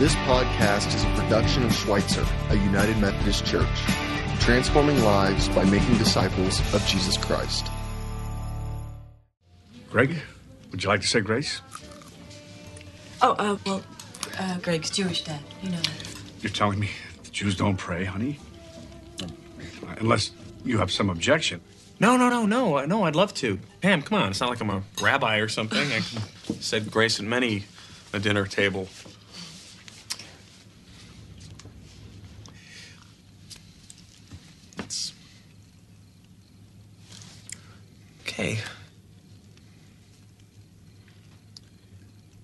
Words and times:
This 0.00 0.14
podcast 0.14 0.94
is 0.94 1.04
a 1.04 1.22
production 1.22 1.62
of 1.62 1.74
Schweitzer, 1.74 2.26
a 2.48 2.54
United 2.54 2.96
Methodist 2.96 3.44
Church, 3.44 3.68
transforming 4.40 4.98
lives 5.04 5.46
by 5.50 5.62
making 5.66 5.98
disciples 5.98 6.58
of 6.72 6.82
Jesus 6.86 7.18
Christ. 7.18 7.66
Greg, 9.90 10.16
would 10.70 10.82
you 10.82 10.88
like 10.88 11.02
to 11.02 11.06
say 11.06 11.20
grace? 11.20 11.60
Oh, 13.20 13.32
uh, 13.32 13.58
well, 13.66 13.82
uh, 14.38 14.56
Greg's 14.60 14.88
Jewish 14.88 15.22
dad. 15.22 15.40
You 15.62 15.68
know 15.68 15.76
that. 15.76 16.14
You're 16.40 16.50
telling 16.50 16.80
me 16.80 16.88
the 17.22 17.30
Jews 17.30 17.54
don't 17.54 17.76
pray, 17.76 18.06
honey? 18.06 18.38
Unless 19.98 20.30
you 20.64 20.78
have 20.78 20.90
some 20.90 21.10
objection. 21.10 21.60
No, 22.00 22.16
no, 22.16 22.30
no, 22.30 22.46
no, 22.46 22.86
no. 22.86 23.02
I'd 23.02 23.16
love 23.16 23.34
to. 23.34 23.58
Pam, 23.82 24.00
come 24.00 24.22
on. 24.22 24.30
It's 24.30 24.40
not 24.40 24.48
like 24.48 24.62
I'm 24.62 24.70
a 24.70 24.82
rabbi 25.02 25.40
or 25.40 25.48
something. 25.48 25.92
I 25.92 26.00
said 26.58 26.90
grace 26.90 27.20
at 27.20 27.26
many 27.26 27.64
a 28.14 28.18
dinner 28.18 28.46
table. 28.46 28.88
It's 34.78 35.12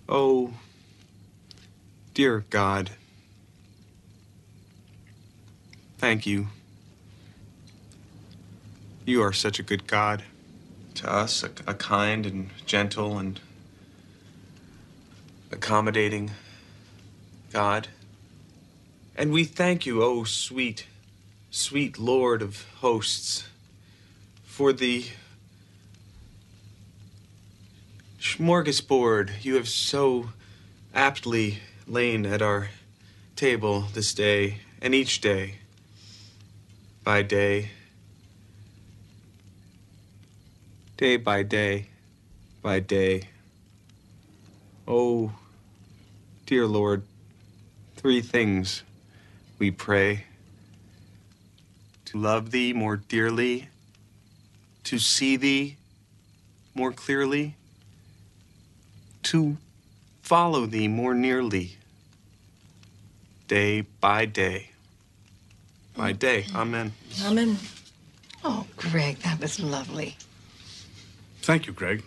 Oh, 0.09 0.53
dear 2.13 2.45
God, 2.51 2.91
thank 5.97 6.27
you. 6.27 6.49
You 9.07 9.23
are 9.23 9.33
such 9.33 9.59
a 9.59 9.63
good 9.63 9.87
God 9.87 10.23
to 10.97 11.11
us, 11.11 11.43
a, 11.43 11.51
a 11.67 11.73
kind 11.73 12.27
and 12.27 12.51
gentle 12.67 13.19
and 13.19 13.41
accommodating 15.51 16.33
God. 17.53 17.89
And 19.17 19.33
we 19.33 19.45
thank 19.45 19.87
you, 19.87 20.03
oh 20.03 20.25
sweet, 20.25 20.87
sweet 21.51 21.99
Lord 21.99 22.43
of 22.43 22.67
hosts, 22.81 23.49
for 24.45 24.75
the 24.75 25.07
smorgasbord 28.35 29.45
you 29.45 29.55
have 29.55 29.69
so 29.69 30.31
aptly 30.93 31.59
lain 31.87 32.27
at 32.27 32.43
our 32.43 32.71
table 33.37 33.83
this 33.95 34.13
day 34.13 34.59
and 34.83 34.95
each 34.95 35.21
day 35.21 35.55
by 37.05 37.23
day, 37.23 37.71
day 40.97 41.17
by 41.17 41.45
day 41.45 41.89
by 42.63 42.81
day. 42.81 43.23
Oh, 44.89 45.33
dear 46.47 46.67
Lord, 46.67 47.05
three 47.95 48.21
things 48.21 48.83
we 49.61 49.71
pray 49.71 50.25
to 52.07 52.19
love 52.19 52.51
Thee 52.51 52.73
more 52.73 52.97
dearly, 52.97 53.69
to 54.83 54.99
see 54.99 55.37
Thee 55.37 55.77
more 56.75 56.93
clearly, 56.93 57.55
to 59.31 59.57
follow 60.23 60.67
Thee 60.67 60.89
more 60.89 61.15
nearly, 61.15 61.77
day 63.49 63.83
by 64.01 64.27
day 64.27 64.71
by 65.97 66.13
day. 66.13 66.45
Amen. 66.55 66.93
Amen. 67.25 67.57
Oh, 68.45 68.67
Greg, 68.77 69.19
that 69.21 69.41
was 69.41 69.59
lovely. 69.59 70.17
Thank 71.43 71.67
you, 71.67 71.73
Greg. 71.73 72.05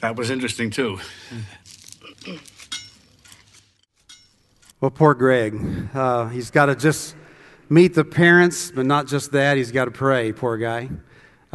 That 0.00 0.16
was 0.16 0.30
interesting, 0.30 0.70
too. 0.70 0.98
Well, 4.78 4.90
poor 4.90 5.14
Greg. 5.14 5.58
Uh, 5.94 6.28
he's 6.28 6.50
got 6.50 6.66
to 6.66 6.76
just 6.76 7.16
meet 7.70 7.94
the 7.94 8.04
parents, 8.04 8.70
but 8.70 8.84
not 8.84 9.06
just 9.06 9.32
that, 9.32 9.56
he's 9.56 9.72
got 9.72 9.86
to 9.86 9.90
pray, 9.90 10.32
poor 10.34 10.58
guy. 10.58 10.90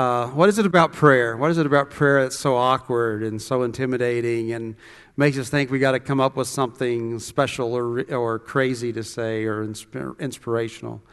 Uh, 0.01 0.25
what 0.29 0.49
is 0.49 0.57
it 0.57 0.65
about 0.65 0.93
prayer? 0.93 1.37
What 1.37 1.51
is 1.51 1.59
it 1.59 1.67
about 1.67 1.91
prayer 1.91 2.23
that's 2.23 2.39
so 2.39 2.55
awkward 2.55 3.21
and 3.21 3.39
so 3.39 3.61
intimidating 3.61 4.51
and 4.51 4.75
makes 5.15 5.37
us 5.37 5.47
think 5.47 5.69
we 5.69 5.77
got 5.77 5.91
to 5.91 5.99
come 5.99 6.19
up 6.19 6.35
with 6.35 6.47
something 6.47 7.19
special 7.19 7.75
or, 7.75 8.01
or 8.11 8.39
crazy 8.39 8.91
to 8.93 9.03
say 9.03 9.43
or 9.43 9.63
insp- 9.63 10.17
inspirational? 10.19 11.03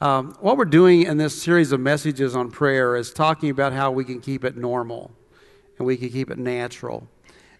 Um, 0.00 0.36
what 0.40 0.56
we're 0.56 0.64
doing 0.64 1.02
in 1.02 1.18
this 1.18 1.40
series 1.40 1.70
of 1.70 1.78
messages 1.78 2.34
on 2.34 2.50
prayer 2.50 2.96
is 2.96 3.12
talking 3.12 3.48
about 3.48 3.72
how 3.72 3.92
we 3.92 4.04
can 4.04 4.20
keep 4.20 4.44
it 4.44 4.56
normal 4.56 5.12
and 5.78 5.86
we 5.86 5.96
can 5.96 6.08
keep 6.08 6.28
it 6.28 6.38
natural. 6.38 7.06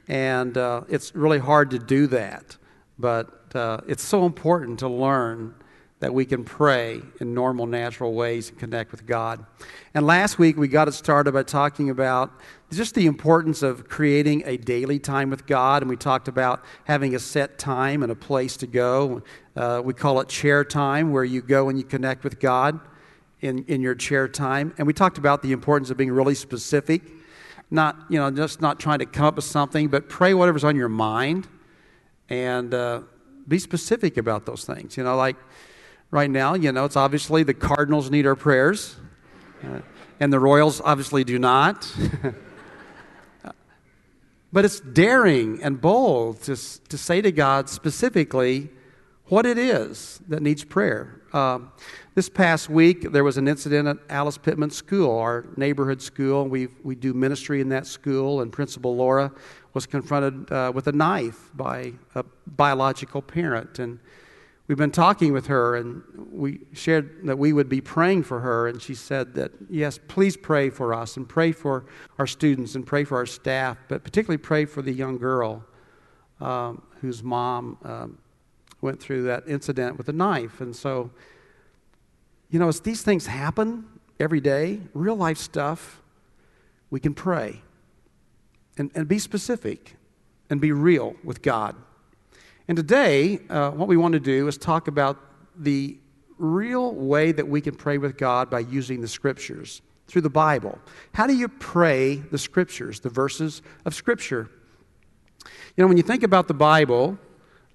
And 0.09 0.59
uh, 0.59 0.81
it's 0.89 1.15
really 1.15 1.39
hard 1.39 1.71
to 1.71 1.79
do 1.79 2.09
that, 2.09 2.57
but 2.99 3.55
uh, 3.55 3.83
it's 3.87 4.03
so 4.03 4.27
important 4.27 4.81
to 4.81 4.89
learn 4.89 5.55
that 6.03 6.13
we 6.13 6.25
can 6.25 6.43
pray 6.43 7.01
in 7.21 7.33
normal, 7.33 7.65
natural 7.65 8.13
ways 8.13 8.51
and 8.51 8.59
connect 8.59 8.91
with 8.91 9.07
God. 9.07 9.47
And 9.95 10.05
last 10.05 10.37
week 10.37 10.57
we 10.57 10.67
got 10.67 10.89
it 10.89 10.95
started 10.95 11.31
by 11.31 11.45
talking 11.45 11.91
about 11.91 12.33
just 12.73 12.97
the 12.97 13.07
importance 13.07 13.63
of 13.63 13.89
creating 13.89 14.43
a 14.45 14.57
daily 14.57 14.99
time 14.99 15.31
with 15.31 15.47
God, 15.47 15.81
and 15.81 15.89
we 15.89 15.97
talked 15.97 16.27
about 16.27 16.65
having 16.87 17.15
a 17.15 17.21
set 17.21 17.57
time 17.57 18.03
and 18.03 18.11
a 18.11 18.17
place 18.17 18.57
to 18.57 18.67
go. 18.67 19.23
Uh, 19.55 19.81
we 19.85 19.95
call 19.95 20.19
it 20.19 20.29
chair 20.29 20.65
time, 20.65 21.13
where 21.13 21.23
you 21.23 21.41
go 21.41 21.69
and 21.69 21.79
you 21.79 21.85
connect 21.85 22.25
with 22.25 22.41
God 22.41 22.81
in, 23.41 23.65
in 23.69 23.81
your 23.81 23.95
chair 23.95 24.27
time. 24.27 24.75
And 24.79 24.89
we 24.89 24.93
talked 24.93 25.19
about 25.19 25.41
the 25.41 25.53
importance 25.53 25.89
of 25.91 25.99
being 25.99 26.11
really 26.11 26.35
specific, 26.35 27.03
not, 27.71 27.97
you 28.09 28.19
know, 28.19 28.29
just 28.33 28.61
not 28.61 28.81
trying 28.81 28.99
to 28.99 29.07
come 29.07 29.27
up 29.27 29.37
with 29.37 29.45
something, 29.45 29.87
but 29.87 30.09
pray 30.09 30.35
whatever's 30.35 30.65
on 30.65 30.75
your 30.75 30.89
mind 30.89 31.47
and 32.29 32.75
uh, 32.75 33.03
be 33.47 33.61
specific 33.61 34.17
about 34.17 34.47
those 34.47 34.65
things. 34.65 34.97
You 34.97 35.05
know, 35.05 35.15
like 35.15 35.37
right 36.13 36.31
now, 36.31 36.55
you 36.55 36.71
know, 36.71 36.85
it's 36.85 36.95
obviously 36.95 37.43
the 37.43 37.55
Cardinals 37.55 38.09
need 38.09 38.27
our 38.27 38.37
prayers, 38.37 38.95
uh, 39.65 39.81
and 40.21 40.33
the 40.33 40.39
Royals 40.39 40.81
obviously 40.85 41.25
do 41.25 41.41
not. 41.41 41.93
but 44.53 44.65
it's 44.65 44.79
daring 44.79 45.61
and 45.63 45.81
bold 45.81 46.41
to, 46.43 46.55
to 46.89 46.99
say 46.99 47.21
to 47.23 47.33
God 47.33 47.69
specifically 47.69 48.69
what 49.27 49.47
it 49.47 49.59
is 49.59 50.21
that 50.29 50.43
needs 50.43 50.63
prayer. 50.63 51.19
Um, 51.33 51.73
this 52.15 52.29
past 52.29 52.69
week, 52.69 53.11
there 53.13 53.25
was 53.25 53.39
an 53.39 53.49
incident 53.49 53.89
at 53.89 53.97
Alice 54.11 54.37
Pittman 54.37 54.69
School, 54.69 55.19
our 55.19 55.47
neighborhood 55.57 56.03
school. 56.03 56.47
We, 56.47 56.69
we 56.85 56.95
do 56.95 57.15
ministry 57.15 57.63
in 57.63 57.71
that 57.71 57.87
school, 57.87 58.43
and 58.43 58.53
Principal 58.53 58.95
Laura 58.95 59.33
was 59.73 59.87
confronted 59.87 60.53
uh, 60.53 60.71
with 60.75 60.89
a 60.89 60.93
knife 60.93 61.51
by 61.55 61.95
a 62.15 62.23
biological 62.47 63.23
parent. 63.23 63.79
And 63.79 63.99
we've 64.73 64.79
been 64.79 64.91
talking 64.91 65.35
with 65.35 65.49
her, 65.49 65.77
and 65.77 66.03
we 66.33 66.61
shared 66.73 67.27
that 67.27 67.39
we 67.39 67.53
would 67.53 67.69
be 67.69 67.83
praying 67.83 68.23
for 68.23 68.41
her. 68.41 68.69
And 68.69 68.81
she 68.81 68.95
said 68.95 69.35
that, 69.35 69.53
yes, 69.69 69.99
please 70.09 70.35
pray 70.35 70.71
for 70.71 70.95
us, 70.95 71.19
and 71.19 71.29
pray 71.29 71.53
for 71.53 71.85
our 72.19 72.27
students, 72.27 72.75
and 72.75 72.87
pray 72.87 73.05
for 73.05 73.19
our 73.19 73.27
staff, 73.27 73.77
but 73.89 74.03
particularly 74.03 74.39
pray 74.39 74.65
for 74.65 74.81
the 74.81 74.91
young 74.91 75.19
girl 75.19 75.63
um, 76.41 76.81
whose 77.03 77.23
mom 77.23 77.77
um, 77.85 78.17
went 78.81 78.99
through 78.99 79.25
that 79.25 79.47
incident 79.47 79.99
with 79.99 80.09
a 80.09 80.13
knife. 80.15 80.63
And 80.63 80.75
so, 80.75 81.11
you 82.49 82.59
know, 82.59 82.69
as 82.69 82.81
these 82.81 83.03
things 83.03 83.27
happen 83.27 83.85
every 84.19 84.41
day, 84.41 84.81
real 84.95 85.17
life 85.17 85.37
stuff, 85.37 86.01
we 86.89 86.99
can 86.99 87.13
pray 87.13 87.61
and, 88.79 88.91
and 88.95 89.07
be 89.07 89.19
specific 89.19 89.97
and 90.49 90.63
be 90.63 90.73
real 90.73 91.15
with 91.23 91.43
God. 91.43 91.77
And 92.69 92.77
today, 92.77 93.41
uh, 93.51 93.71
what 93.71 93.89
we 93.89 93.97
want 93.97 94.13
to 94.13 94.21
do 94.21 94.47
is 94.49 94.57
talk 94.57 94.89
about 94.89 95.19
the 95.57 95.99
real 96.39 96.95
way 96.95 97.33
that 97.33 97.47
we 97.47 97.61
can 97.61 97.75
pray 97.75 97.99
with 97.99 98.17
God 98.17 98.51
by 98.51 98.61
using 98.61 99.01
the 99.01 99.09
scriptures 99.09 99.83
through 100.07 100.23
the 100.23 100.31
Bible. 100.31 100.79
How 101.13 101.27
do 101.27 101.35
you 101.35 101.49
pray 101.49 102.17
the 102.17 102.39
scriptures, 102.39 103.01
the 103.01 103.09
verses 103.09 103.63
of 103.85 103.95
scripture? 103.95 104.51
You 105.77 105.83
know, 105.83 105.89
when 105.89 105.97
you 105.97 106.03
think 106.03 106.23
about 106.23 106.49
the 106.49 106.55
Bible, 106.55 107.19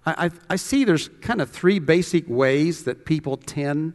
I, 0.06 0.32
I, 0.50 0.56
see 0.56 0.86
there's 0.86 1.10
kind 1.22 1.42
of 1.42 1.50
three 1.50 1.80
basic 1.80 2.26
ways 2.30 2.86
that 2.86 3.06
people 3.06 3.36
tend 3.36 3.94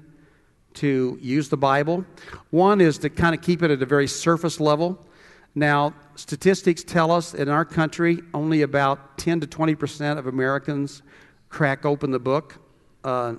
to 0.75 1.19
use 1.23 1.49
the 1.49 1.57
Bible. 1.57 2.05
One 2.51 2.81
is 2.81 2.99
to 2.99 3.09
kind 3.11 3.35
of 3.35 3.41
keep 3.41 3.63
it 3.63 3.71
at 3.71 3.81
a 3.81 3.87
very 3.87 4.07
surface 4.07 4.61
level. 4.61 5.07
Now, 5.55 5.95
statistics 6.15 6.83
tell 6.83 7.11
us 7.11 7.35
in 7.35 7.49
our 7.49 7.65
country 7.65 8.23
only 8.33 8.63
about 8.63 9.19
10 9.19 9.41
to 9.41 9.47
20 9.47 9.75
percent 9.75 10.19
of 10.19 10.27
Americans 10.27 11.03
crack 11.49 11.85
open 11.85 12.11
the 12.11 12.19
book 12.19 12.59
uh, 13.05 13.35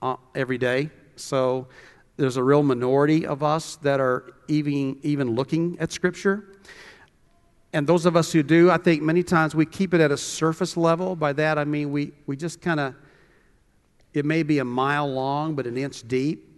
uh, 0.00 0.16
every 0.34 0.58
day. 0.58 0.90
So 1.16 1.68
there's 2.16 2.36
a 2.36 2.42
real 2.42 2.62
minority 2.62 3.26
of 3.26 3.42
us 3.42 3.76
that 3.76 4.00
are 4.00 4.32
even, 4.48 4.98
even 5.02 5.34
looking 5.34 5.76
at 5.78 5.92
Scripture. 5.92 6.58
And 7.74 7.86
those 7.86 8.06
of 8.06 8.16
us 8.16 8.32
who 8.32 8.42
do, 8.42 8.70
I 8.70 8.78
think 8.78 9.02
many 9.02 9.22
times 9.22 9.54
we 9.54 9.66
keep 9.66 9.92
it 9.92 10.00
at 10.00 10.10
a 10.10 10.16
surface 10.16 10.76
level. 10.76 11.14
By 11.14 11.34
that 11.34 11.58
I 11.58 11.64
mean 11.64 11.92
we, 11.92 12.12
we 12.26 12.36
just 12.36 12.62
kind 12.62 12.80
of, 12.80 12.94
it 14.14 14.24
may 14.24 14.42
be 14.42 14.58
a 14.58 14.64
mile 14.64 15.06
long, 15.06 15.54
but 15.54 15.66
an 15.66 15.76
inch 15.76 16.08
deep. 16.08 16.48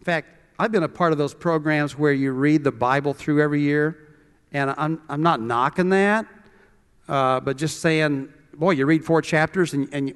In 0.00 0.04
fact, 0.04 0.28
I've 0.58 0.72
been 0.72 0.82
a 0.82 0.88
part 0.88 1.12
of 1.12 1.18
those 1.18 1.32
programs 1.32 1.96
where 1.96 2.12
you 2.12 2.32
read 2.32 2.64
the 2.64 2.72
Bible 2.72 3.14
through 3.14 3.40
every 3.40 3.60
year, 3.60 4.09
and 4.52 4.74
I'm, 4.76 5.00
I'm 5.08 5.22
not 5.22 5.40
knocking 5.40 5.90
that, 5.90 6.26
uh, 7.08 7.40
but 7.40 7.56
just 7.56 7.80
saying, 7.80 8.32
boy, 8.54 8.72
you 8.72 8.86
read 8.86 9.04
four 9.04 9.22
chapters 9.22 9.74
and, 9.74 9.88
and 9.92 10.08
you, 10.08 10.14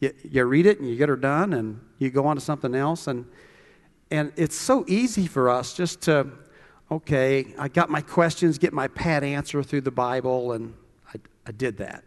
You, 0.00 0.14
you 0.24 0.44
read 0.44 0.64
it 0.64 0.80
and 0.80 0.88
you 0.88 0.96
get 0.96 1.10
her 1.10 1.16
done, 1.16 1.52
and 1.52 1.78
you 1.98 2.10
go 2.10 2.26
on 2.26 2.36
to 2.36 2.40
something 2.40 2.74
else. 2.74 3.06
And, 3.06 3.26
and 4.10 4.32
it's 4.34 4.56
so 4.56 4.84
easy 4.88 5.26
for 5.26 5.50
us 5.50 5.74
just 5.74 6.00
to, 6.02 6.26
okay, 6.90 7.54
I 7.58 7.68
got 7.68 7.90
my 7.90 8.00
questions, 8.00 8.56
get 8.58 8.72
my 8.72 8.88
pat 8.88 9.22
answer 9.22 9.62
through 9.62 9.82
the 9.82 9.90
Bible, 9.90 10.52
and 10.52 10.72
I, 11.14 11.18
I 11.46 11.52
did 11.52 11.76
that. 11.76 12.02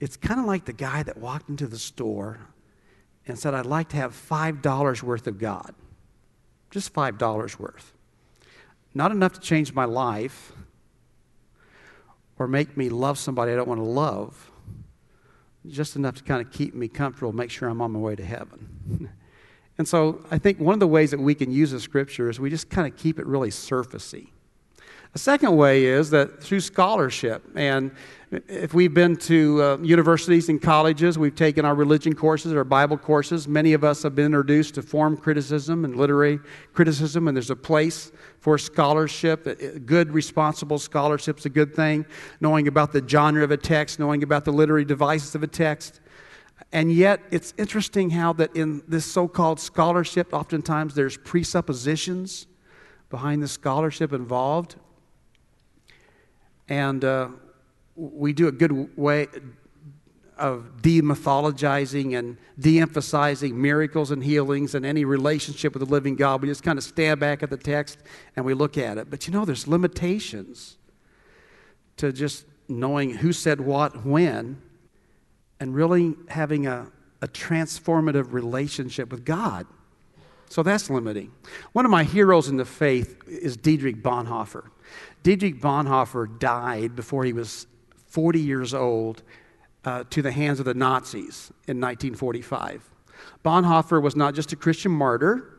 It's 0.00 0.16
kind 0.16 0.40
of 0.40 0.46
like 0.46 0.64
the 0.64 0.72
guy 0.72 1.02
that 1.02 1.18
walked 1.18 1.50
into 1.50 1.66
the 1.66 1.78
store 1.78 2.40
and 3.26 3.38
said, 3.38 3.54
I'd 3.54 3.66
like 3.66 3.90
to 3.90 3.96
have 3.96 4.12
$5 4.12 5.02
worth 5.02 5.26
of 5.26 5.38
God. 5.38 5.74
Just 6.70 6.92
$5 6.94 7.58
worth. 7.58 7.93
Not 8.94 9.10
enough 9.10 9.32
to 9.34 9.40
change 9.40 9.74
my 9.74 9.84
life 9.84 10.52
or 12.38 12.46
make 12.46 12.76
me 12.76 12.88
love 12.88 13.18
somebody 13.18 13.52
I 13.52 13.56
don't 13.56 13.68
want 13.68 13.80
to 13.80 13.84
love, 13.84 14.50
just 15.66 15.96
enough 15.96 16.16
to 16.16 16.22
kind 16.22 16.40
of 16.40 16.52
keep 16.52 16.74
me 16.74 16.88
comfortable, 16.88 17.32
make 17.32 17.50
sure 17.50 17.68
I'm 17.68 17.80
on 17.80 17.92
my 17.92 17.98
way 17.98 18.16
to 18.16 18.24
heaven. 18.24 19.10
and 19.78 19.88
so 19.88 20.24
I 20.30 20.38
think 20.38 20.60
one 20.60 20.74
of 20.74 20.80
the 20.80 20.86
ways 20.86 21.10
that 21.10 21.20
we 21.20 21.34
can 21.34 21.50
use 21.50 21.70
the 21.70 21.80
scripture 21.80 22.28
is 22.28 22.38
we 22.38 22.50
just 22.50 22.70
kind 22.70 22.90
of 22.90 22.96
keep 22.96 23.18
it 23.18 23.26
really 23.26 23.50
surfacey. 23.50 24.28
A 25.14 25.18
second 25.18 25.56
way 25.56 25.84
is 25.84 26.10
that 26.10 26.42
through 26.42 26.58
scholarship. 26.58 27.44
And 27.54 27.92
if 28.32 28.74
we've 28.74 28.92
been 28.92 29.14
to 29.18 29.62
uh, 29.62 29.76
universities 29.80 30.48
and 30.48 30.60
colleges, 30.60 31.16
we've 31.16 31.36
taken 31.36 31.64
our 31.64 31.76
religion 31.76 32.14
courses, 32.14 32.52
our 32.52 32.64
Bible 32.64 32.98
courses. 32.98 33.46
Many 33.46 33.74
of 33.74 33.84
us 33.84 34.02
have 34.02 34.16
been 34.16 34.26
introduced 34.26 34.74
to 34.74 34.82
form 34.82 35.16
criticism 35.16 35.84
and 35.84 35.94
literary 35.94 36.40
criticism, 36.72 37.28
and 37.28 37.36
there's 37.36 37.50
a 37.50 37.54
place 37.54 38.10
for 38.40 38.58
scholarship. 38.58 39.86
Good, 39.86 40.10
responsible 40.10 40.80
scholarship 40.80 41.38
is 41.38 41.46
a 41.46 41.50
good 41.50 41.76
thing. 41.76 42.06
Knowing 42.40 42.66
about 42.66 42.90
the 42.90 43.06
genre 43.06 43.44
of 43.44 43.52
a 43.52 43.56
text, 43.56 44.00
knowing 44.00 44.24
about 44.24 44.44
the 44.44 44.52
literary 44.52 44.84
devices 44.84 45.36
of 45.36 45.44
a 45.44 45.46
text. 45.46 46.00
And 46.72 46.90
yet, 46.90 47.20
it's 47.30 47.54
interesting 47.56 48.10
how 48.10 48.32
that 48.32 48.56
in 48.56 48.82
this 48.88 49.04
so 49.04 49.28
called 49.28 49.60
scholarship, 49.60 50.34
oftentimes 50.34 50.96
there's 50.96 51.16
presuppositions 51.16 52.48
behind 53.10 53.44
the 53.44 53.48
scholarship 53.48 54.12
involved. 54.12 54.74
And 56.68 57.04
uh, 57.04 57.28
we 57.96 58.32
do 58.32 58.48
a 58.48 58.52
good 58.52 58.96
way 58.96 59.28
of 60.36 60.78
demythologizing 60.82 62.18
and 62.18 62.36
de 62.58 62.80
emphasizing 62.80 63.60
miracles 63.60 64.10
and 64.10 64.24
healings 64.24 64.74
and 64.74 64.84
any 64.84 65.04
relationship 65.04 65.74
with 65.74 65.80
the 65.80 65.88
living 65.88 66.16
God. 66.16 66.42
We 66.42 66.48
just 66.48 66.62
kind 66.62 66.78
of 66.78 66.84
stand 66.84 67.20
back 67.20 67.42
at 67.42 67.50
the 67.50 67.56
text 67.56 67.98
and 68.34 68.44
we 68.44 68.54
look 68.54 68.76
at 68.76 68.98
it. 68.98 69.10
But 69.10 69.26
you 69.26 69.32
know, 69.32 69.44
there's 69.44 69.68
limitations 69.68 70.76
to 71.98 72.12
just 72.12 72.46
knowing 72.68 73.10
who 73.10 73.32
said 73.32 73.60
what 73.60 74.04
when 74.04 74.60
and 75.60 75.74
really 75.74 76.14
having 76.28 76.66
a, 76.66 76.90
a 77.22 77.28
transformative 77.28 78.32
relationship 78.32 79.12
with 79.12 79.24
God. 79.24 79.66
So 80.50 80.62
that's 80.62 80.90
limiting. 80.90 81.32
One 81.72 81.84
of 81.84 81.90
my 81.90 82.04
heroes 82.04 82.48
in 82.48 82.56
the 82.56 82.64
faith 82.64 83.22
is 83.26 83.56
Dietrich 83.56 84.02
Bonhoeffer. 84.02 84.64
Dietrich 85.22 85.60
Bonhoeffer 85.60 86.38
died 86.38 86.94
before 86.94 87.24
he 87.24 87.32
was 87.32 87.66
40 88.08 88.40
years 88.40 88.74
old 88.74 89.22
uh, 89.84 90.04
to 90.10 90.22
the 90.22 90.32
hands 90.32 90.60
of 90.60 90.66
the 90.66 90.74
Nazis 90.74 91.50
in 91.66 91.80
1945. 91.80 92.90
Bonhoeffer 93.44 94.00
was 94.00 94.16
not 94.16 94.34
just 94.34 94.52
a 94.52 94.56
Christian 94.56 94.92
martyr, 94.92 95.50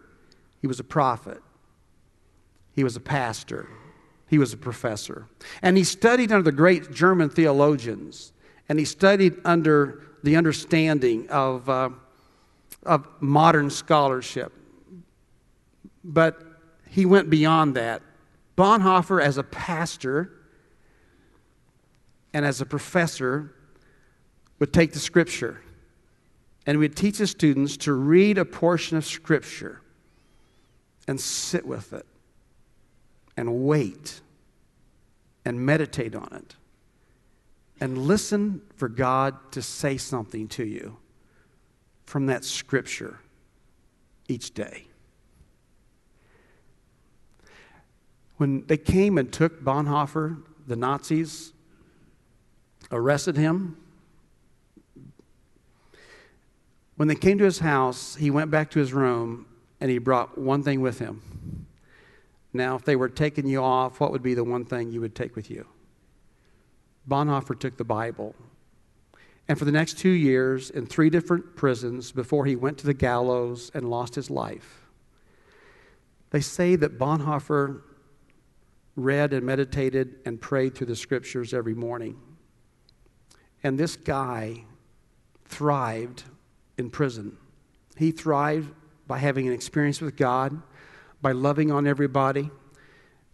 he 0.62 0.68
was 0.68 0.80
a 0.80 0.84
prophet, 0.84 1.42
he 2.74 2.84
was 2.84 2.96
a 2.96 3.00
pastor, 3.00 3.68
he 4.28 4.38
was 4.38 4.54
a 4.54 4.58
professor. 4.58 5.28
And 5.62 5.78
he 5.78 5.84
studied 5.84 6.32
under 6.32 6.44
the 6.44 6.56
great 6.56 6.92
German 6.92 7.30
theologians, 7.30 8.34
and 8.68 8.80
he 8.80 8.86
studied 8.86 9.36
under 9.46 10.04
the 10.24 10.36
understanding 10.36 11.30
of, 11.30 11.70
uh, 11.70 11.90
of 12.84 13.08
modern 13.20 13.70
scholarship. 13.70 14.52
But 16.04 16.42
he 16.90 17.06
went 17.06 17.30
beyond 17.30 17.76
that 17.76 18.02
Bonhoeffer, 18.56 19.22
as 19.22 19.38
a 19.38 19.44
pastor 19.44 20.32
and 22.34 22.46
as 22.46 22.62
a 22.62 22.66
professor, 22.66 23.54
would 24.60 24.72
take 24.72 24.94
the 24.94 25.00
scripture 25.00 25.62
and 26.66 26.80
we'd 26.80 26.96
teach 26.96 27.18
his 27.18 27.32
students 27.32 27.78
to 27.78 27.94
read 27.94 28.38
a 28.38 28.46
portion 28.46 28.98
of 28.98 29.06
scripture 29.06 29.82
and 31.08 31.20
sit 31.20 31.66
with 31.66 31.94
it 31.94 32.06
and 33.38 33.66
wait 33.66 34.22
and 35.44 35.64
meditate 35.64 36.16
on 36.16 36.30
it 36.34 36.56
and 37.80 37.98
listen 37.98 38.62
for 38.76 38.88
God 38.88 39.36
to 39.52 39.62
say 39.62 39.98
something 39.98 40.48
to 40.50 40.66
you 40.66 40.98
from 42.06 42.28
that 42.28 42.44
scripture 42.44 43.20
each 44.28 44.54
day. 44.54 44.88
When 48.38 48.66
they 48.68 48.78
came 48.78 49.18
and 49.18 49.32
took 49.32 49.64
Bonhoeffer, 49.64 50.42
the 50.68 50.76
Nazis 50.76 51.54
arrested 52.92 53.38
him. 53.38 53.78
When 56.98 57.08
they 57.08 57.16
came 57.16 57.38
to 57.38 57.44
his 57.44 57.60
house, 57.60 58.16
he 58.16 58.30
went 58.30 58.52
back 58.52 58.72
to 58.72 58.80
his 58.80 58.94
room 58.94 59.46
and 59.80 59.92
he 59.92 59.98
brought 59.98 60.38
one 60.38 60.64
thing 60.64 60.82
with 60.82 61.00
him. 61.00 61.68
Now, 62.54 62.76
if 62.76 62.86
they 62.86 62.96
were 62.96 63.10
taking 63.10 63.48
you 63.48 63.62
off, 63.62 64.00
what 64.00 64.12
would 64.12 64.24
be 64.24 64.34
the 64.34 64.44
one 64.44 64.64
thing 64.64 64.92
you 64.92 65.02
would 65.02 65.16
take 65.16 65.36
with 65.36 65.50
you? 65.50 65.66
Bonhoeffer 67.08 67.60
took 67.60 67.78
the 67.78 67.84
Bible. 67.84 68.34
And 69.48 69.60
for 69.60 69.66
the 69.66 69.72
next 69.72 70.00
two 70.00 70.10
years, 70.10 70.70
in 70.70 70.86
three 70.86 71.10
different 71.10 71.56
prisons, 71.56 72.12
before 72.12 72.46
he 72.46 72.56
went 72.56 72.78
to 72.80 72.86
the 72.86 72.94
gallows 72.94 73.70
and 73.74 73.90
lost 73.90 74.16
his 74.16 74.30
life, 74.30 74.88
they 76.32 76.42
say 76.42 76.76
that 76.78 76.98
Bonhoeffer 76.98 77.82
read 78.96 79.34
and 79.34 79.46
meditated 79.46 80.16
and 80.26 80.40
prayed 80.40 80.76
through 80.76 80.88
the 80.88 80.96
scriptures 80.96 81.54
every 81.54 81.74
morning. 81.74 82.18
And 83.64 83.78
this 83.78 83.96
guy 83.96 84.64
thrived 85.46 86.24
in 86.78 86.90
prison. 86.90 87.38
He 87.98 88.12
thrived 88.12 88.72
by 89.08 89.18
having 89.18 89.48
an 89.48 89.54
experience 89.54 90.02
with 90.02 90.16
God, 90.16 90.62
by 91.22 91.32
loving 91.32 91.72
on 91.72 91.88
everybody, 91.88 92.50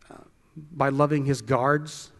uh, 0.09 0.15
by 0.55 0.89
loving 0.89 1.25
his 1.25 1.41
guards, 1.41 2.11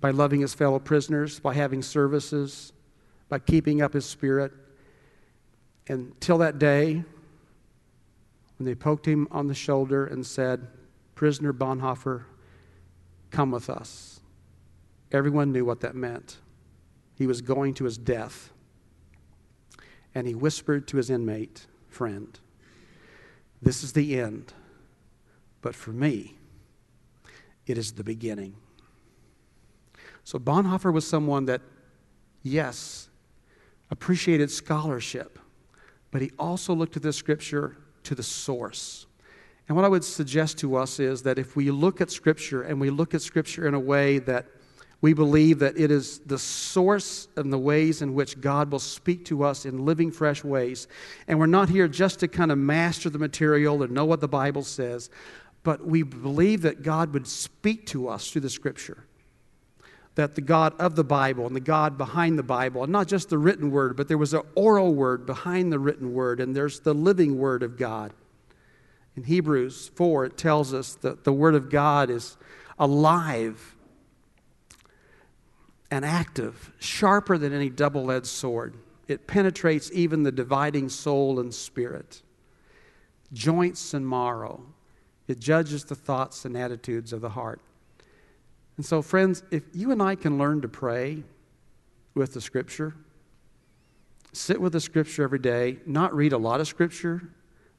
by 0.00 0.10
loving 0.10 0.40
his 0.40 0.54
fellow 0.54 0.78
prisoners, 0.78 1.40
by 1.40 1.54
having 1.54 1.82
services, 1.82 2.72
by 3.28 3.38
keeping 3.38 3.82
up 3.82 3.92
his 3.92 4.04
spirit. 4.04 4.52
Until 5.88 6.38
that 6.38 6.58
day, 6.58 7.04
when 8.58 8.66
they 8.66 8.74
poked 8.74 9.06
him 9.06 9.28
on 9.30 9.46
the 9.46 9.54
shoulder 9.54 10.06
and 10.06 10.24
said, 10.26 10.66
Prisoner 11.16 11.52
Bonhoeffer, 11.52 12.24
come 13.30 13.50
with 13.50 13.68
us. 13.68 14.20
Everyone 15.10 15.50
knew 15.50 15.64
what 15.64 15.80
that 15.80 15.96
meant. 15.96 16.36
He 17.16 17.26
was 17.26 17.40
going 17.40 17.72
to 17.74 17.84
his 17.84 17.96
death. 17.96 18.52
And 20.14 20.26
he 20.26 20.34
whispered 20.34 20.86
to 20.88 20.98
his 20.98 21.10
inmate 21.10 21.66
friend, 21.88 22.38
This 23.60 23.82
is 23.82 23.94
the 23.94 24.20
end, 24.20 24.52
but 25.62 25.74
for 25.74 25.90
me, 25.90 26.36
it 27.66 27.78
is 27.78 27.92
the 27.92 28.04
beginning. 28.04 28.54
So 30.22 30.38
Bonhoeffer 30.38 30.92
was 30.92 31.06
someone 31.06 31.46
that, 31.46 31.62
yes, 32.42 33.08
appreciated 33.90 34.50
scholarship, 34.50 35.38
but 36.10 36.20
he 36.20 36.30
also 36.38 36.74
looked 36.74 36.96
at 36.96 37.02
the 37.02 37.12
scripture 37.12 37.78
to 38.02 38.14
the 38.14 38.22
source. 38.22 39.05
And 39.68 39.76
what 39.76 39.84
I 39.84 39.88
would 39.88 40.04
suggest 40.04 40.58
to 40.58 40.76
us 40.76 41.00
is 41.00 41.22
that 41.22 41.38
if 41.38 41.56
we 41.56 41.70
look 41.70 42.00
at 42.00 42.10
Scripture 42.10 42.62
and 42.62 42.80
we 42.80 42.90
look 42.90 43.14
at 43.14 43.22
Scripture 43.22 43.66
in 43.66 43.74
a 43.74 43.80
way 43.80 44.18
that 44.20 44.46
we 45.00 45.12
believe 45.12 45.58
that 45.58 45.78
it 45.78 45.90
is 45.90 46.20
the 46.20 46.38
source 46.38 47.28
and 47.36 47.52
the 47.52 47.58
ways 47.58 48.00
in 48.00 48.14
which 48.14 48.40
God 48.40 48.70
will 48.70 48.78
speak 48.78 49.24
to 49.26 49.42
us 49.42 49.66
in 49.66 49.84
living, 49.84 50.10
fresh 50.10 50.42
ways. 50.42 50.88
And 51.28 51.38
we're 51.38 51.46
not 51.46 51.68
here 51.68 51.86
just 51.86 52.20
to 52.20 52.28
kind 52.28 52.50
of 52.50 52.58
master 52.58 53.10
the 53.10 53.18
material 53.18 53.82
and 53.82 53.92
know 53.92 54.04
what 54.04 54.20
the 54.20 54.28
Bible 54.28 54.62
says, 54.62 55.10
but 55.64 55.86
we 55.86 56.02
believe 56.02 56.62
that 56.62 56.82
God 56.82 57.12
would 57.12 57.26
speak 57.26 57.86
to 57.86 58.08
us 58.08 58.30
through 58.30 58.42
the 58.42 58.50
Scripture. 58.50 59.04
That 60.14 60.34
the 60.34 60.40
God 60.40 60.74
of 60.80 60.96
the 60.96 61.04
Bible 61.04 61.46
and 61.46 61.54
the 61.54 61.60
God 61.60 61.98
behind 61.98 62.38
the 62.38 62.42
Bible, 62.42 62.82
and 62.82 62.90
not 62.90 63.06
just 63.06 63.28
the 63.28 63.36
written 63.36 63.70
word, 63.70 63.96
but 63.96 64.08
there 64.08 64.16
was 64.16 64.32
an 64.32 64.42
oral 64.54 64.94
word 64.94 65.26
behind 65.26 65.70
the 65.70 65.78
written 65.78 66.14
word, 66.14 66.40
and 66.40 66.56
there's 66.56 66.80
the 66.80 66.94
living 66.94 67.36
word 67.36 67.62
of 67.62 67.76
God. 67.76 68.14
In 69.16 69.24
Hebrews 69.24 69.90
4, 69.94 70.26
it 70.26 70.36
tells 70.36 70.74
us 70.74 70.94
that 70.96 71.24
the 71.24 71.32
Word 71.32 71.54
of 71.54 71.70
God 71.70 72.10
is 72.10 72.36
alive 72.78 73.74
and 75.90 76.04
active, 76.04 76.72
sharper 76.78 77.38
than 77.38 77.52
any 77.52 77.70
double 77.70 78.10
edged 78.10 78.26
sword. 78.26 78.76
It 79.08 79.26
penetrates 79.26 79.90
even 79.92 80.22
the 80.22 80.32
dividing 80.32 80.88
soul 80.90 81.40
and 81.40 81.54
spirit, 81.54 82.22
joints 83.32 83.94
and 83.94 84.06
marrow. 84.06 84.66
It 85.28 85.38
judges 85.38 85.84
the 85.84 85.94
thoughts 85.94 86.44
and 86.44 86.56
attitudes 86.56 87.12
of 87.12 87.20
the 87.20 87.30
heart. 87.30 87.60
And 88.76 88.84
so, 88.84 89.00
friends, 89.00 89.42
if 89.50 89.62
you 89.72 89.90
and 89.90 90.02
I 90.02 90.16
can 90.16 90.38
learn 90.38 90.60
to 90.60 90.68
pray 90.68 91.22
with 92.14 92.34
the 92.34 92.40
Scripture, 92.40 92.94
sit 94.36 94.60
with 94.60 94.72
the 94.72 94.80
scripture 94.80 95.22
every 95.22 95.38
day, 95.38 95.78
not 95.86 96.14
read 96.14 96.32
a 96.32 96.38
lot 96.38 96.60
of 96.60 96.68
scripture, 96.68 97.22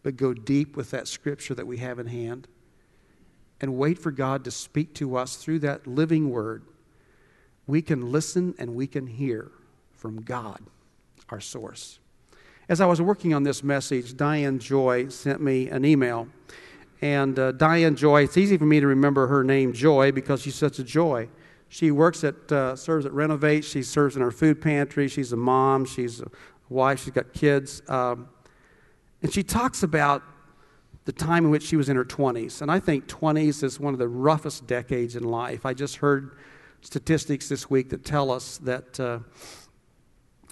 but 0.08 0.16
go 0.16 0.34
deep 0.34 0.78
with 0.78 0.92
that 0.92 1.06
scripture 1.06 1.54
that 1.54 1.68
we 1.68 1.80
have 1.80 2.00
in 2.00 2.08
hand 2.08 2.48
and 3.60 3.76
wait 3.78 4.00
for 4.00 4.10
God 4.10 4.46
to 4.46 4.52
speak 4.52 4.94
to 4.94 5.18
us 5.18 5.36
through 5.36 5.60
that 5.60 5.86
living 5.86 6.30
word, 6.30 6.64
we 7.66 7.82
can 7.82 8.10
listen 8.10 8.56
and 8.58 8.74
we 8.74 8.88
can 8.88 9.06
hear 9.06 9.52
from 9.92 10.22
God, 10.22 10.62
our 11.28 11.42
source. 11.42 12.00
As 12.70 12.80
I 12.80 12.86
was 12.86 13.02
working 13.02 13.34
on 13.34 13.44
this 13.44 13.62
message, 13.62 14.16
Diane 14.16 14.60
Joy 14.60 15.10
sent 15.10 15.42
me 15.42 15.68
an 15.68 15.84
email. 15.84 16.30
And 17.02 17.38
uh, 17.38 17.52
Diane 17.52 17.98
Joy, 17.98 18.24
it's 18.24 18.38
easy 18.38 18.58
for 18.58 18.66
me 18.66 18.80
to 18.80 18.88
remember 18.88 19.28
her 19.28 19.44
name, 19.44 19.74
Joy, 19.74 20.14
because 20.14 20.42
she's 20.42 20.56
such 20.56 20.80
a 20.80 20.86
joy. 20.86 21.28
She 21.68 21.92
works 21.92 22.24
at, 22.24 22.50
uh, 22.50 22.78
serves 22.78 23.06
at 23.06 23.12
Renovate. 23.12 23.66
She 23.66 23.84
serves 23.84 24.16
in 24.16 24.22
our 24.22 24.32
food 24.32 24.62
pantry. 24.62 25.10
She's 25.10 25.34
a 25.34 25.38
mom. 25.38 25.84
She's 25.84 26.22
a 26.22 26.32
wife. 26.70 27.04
She's 27.04 27.12
got 27.12 27.34
kids. 27.34 27.82
Um, 27.90 28.30
and 29.22 29.34
she 29.34 29.44
talks 29.44 29.84
about 29.84 30.24
the 31.06 31.12
time 31.12 31.46
in 31.46 31.52
which 31.52 31.64
she 31.64 31.78
was 31.78 31.88
in 31.90 31.96
her 31.96 32.06
20s. 32.06 32.62
And 32.62 32.70
I 32.70 32.80
think 32.80 33.08
20s 33.08 33.64
is 33.64 33.80
one 33.80 33.94
of 33.94 34.00
the 34.00 34.08
roughest 34.10 34.68
decades 34.68 35.16
in 35.16 35.24
life. 35.24 35.66
I 35.66 35.74
just 35.74 35.98
heard 35.98 36.38
statistics 36.82 37.50
this 37.50 37.70
week 37.70 37.90
that 37.90 38.04
tell 38.04 38.30
us 38.30 38.58
that 38.60 39.00
uh, 39.00 39.20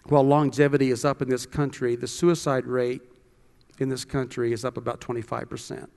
while 0.05 0.23
longevity 0.23 0.91
is 0.91 1.03
up 1.03 1.21
in 1.21 1.29
this 1.29 1.45
country, 1.45 1.95
the 1.95 2.07
suicide 2.07 2.65
rate 2.65 3.01
in 3.79 3.89
this 3.89 4.05
country 4.05 4.53
is 4.53 4.63
up 4.63 4.77
about 4.77 5.01
25%. 5.01 5.87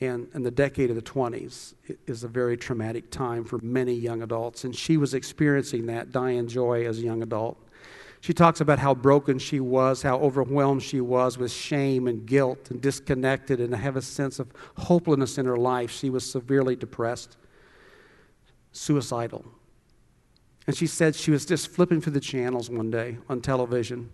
And, 0.00 0.28
and 0.32 0.46
the 0.46 0.50
decade 0.50 0.90
of 0.90 0.96
the 0.96 1.02
20s 1.02 1.74
is 2.06 2.24
a 2.24 2.28
very 2.28 2.56
traumatic 2.56 3.10
time 3.10 3.44
for 3.44 3.58
many 3.58 3.94
young 3.94 4.22
adults. 4.22 4.64
And 4.64 4.74
she 4.74 4.96
was 4.96 5.14
experiencing 5.14 5.86
that, 5.86 6.12
Diane 6.12 6.46
Joy, 6.46 6.86
as 6.86 6.98
a 6.98 7.02
young 7.02 7.22
adult. 7.22 7.58
She 8.20 8.34
talks 8.34 8.60
about 8.60 8.78
how 8.78 8.94
broken 8.94 9.38
she 9.38 9.60
was, 9.60 10.02
how 10.02 10.18
overwhelmed 10.18 10.82
she 10.82 11.00
was 11.00 11.38
with 11.38 11.52
shame 11.52 12.08
and 12.08 12.26
guilt 12.26 12.70
and 12.70 12.80
disconnected, 12.80 13.60
and 13.60 13.74
have 13.74 13.96
a 13.96 14.02
sense 14.02 14.38
of 14.38 14.52
hopelessness 14.76 15.38
in 15.38 15.46
her 15.46 15.56
life. 15.56 15.90
She 15.90 16.10
was 16.10 16.28
severely 16.28 16.74
depressed, 16.74 17.36
suicidal. 18.72 19.44
And 20.66 20.76
she 20.76 20.86
said 20.86 21.14
she 21.14 21.30
was 21.30 21.46
just 21.46 21.68
flipping 21.68 22.00
through 22.00 22.12
the 22.12 22.20
channels 22.20 22.68
one 22.68 22.90
day 22.90 23.18
on 23.28 23.40
television. 23.40 24.12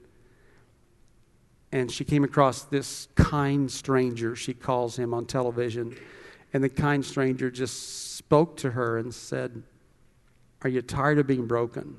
And 1.72 1.90
she 1.90 2.04
came 2.04 2.22
across 2.22 2.62
this 2.62 3.08
kind 3.16 3.70
stranger, 3.70 4.36
she 4.36 4.54
calls 4.54 4.96
him 4.96 5.12
on 5.12 5.26
television. 5.26 5.96
And 6.52 6.62
the 6.62 6.68
kind 6.68 7.04
stranger 7.04 7.50
just 7.50 8.14
spoke 8.14 8.56
to 8.58 8.70
her 8.70 8.98
and 8.98 9.12
said, 9.12 9.64
Are 10.62 10.68
you 10.68 10.82
tired 10.82 11.18
of 11.18 11.26
being 11.26 11.46
broken? 11.46 11.96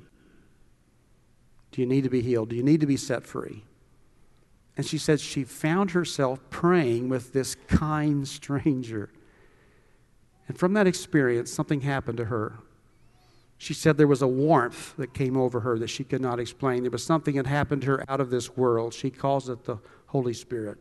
Do 1.75 1.81
you 1.81 1.87
need 1.87 2.05
to 2.05 2.09
be 2.09 2.21
healed? 2.21 2.47
Do 2.47 2.55
you 2.55 2.63
need 2.63 2.79
to 2.79 2.87
be 2.87 2.95
set 2.95 3.25
free? 3.25 3.65
And 4.77 4.85
she 4.85 4.97
said 4.97 5.19
she 5.19 5.43
found 5.43 5.91
herself 5.91 6.39
praying 6.49 7.09
with 7.09 7.33
this 7.33 7.55
kind 7.67 8.25
stranger. 8.25 9.09
And 10.47 10.57
from 10.57 10.71
that 10.75 10.87
experience, 10.87 11.51
something 11.51 11.81
happened 11.81 12.17
to 12.19 12.25
her. 12.25 12.59
She 13.57 13.73
said 13.73 13.97
there 13.97 14.07
was 14.07 14.21
a 14.21 14.27
warmth 14.27 14.95
that 14.95 15.13
came 15.13 15.35
over 15.35 15.59
her 15.59 15.77
that 15.79 15.89
she 15.89 16.05
could 16.05 16.21
not 16.21 16.39
explain. 16.39 16.83
There 16.83 16.91
was 16.91 17.03
something 17.03 17.35
that 17.35 17.45
happened 17.45 17.81
to 17.81 17.87
her 17.89 18.05
out 18.07 18.21
of 18.21 18.29
this 18.29 18.55
world. 18.55 18.93
She 18.93 19.09
calls 19.09 19.49
it 19.49 19.65
the 19.65 19.79
Holy 20.05 20.33
Spirit. 20.33 20.77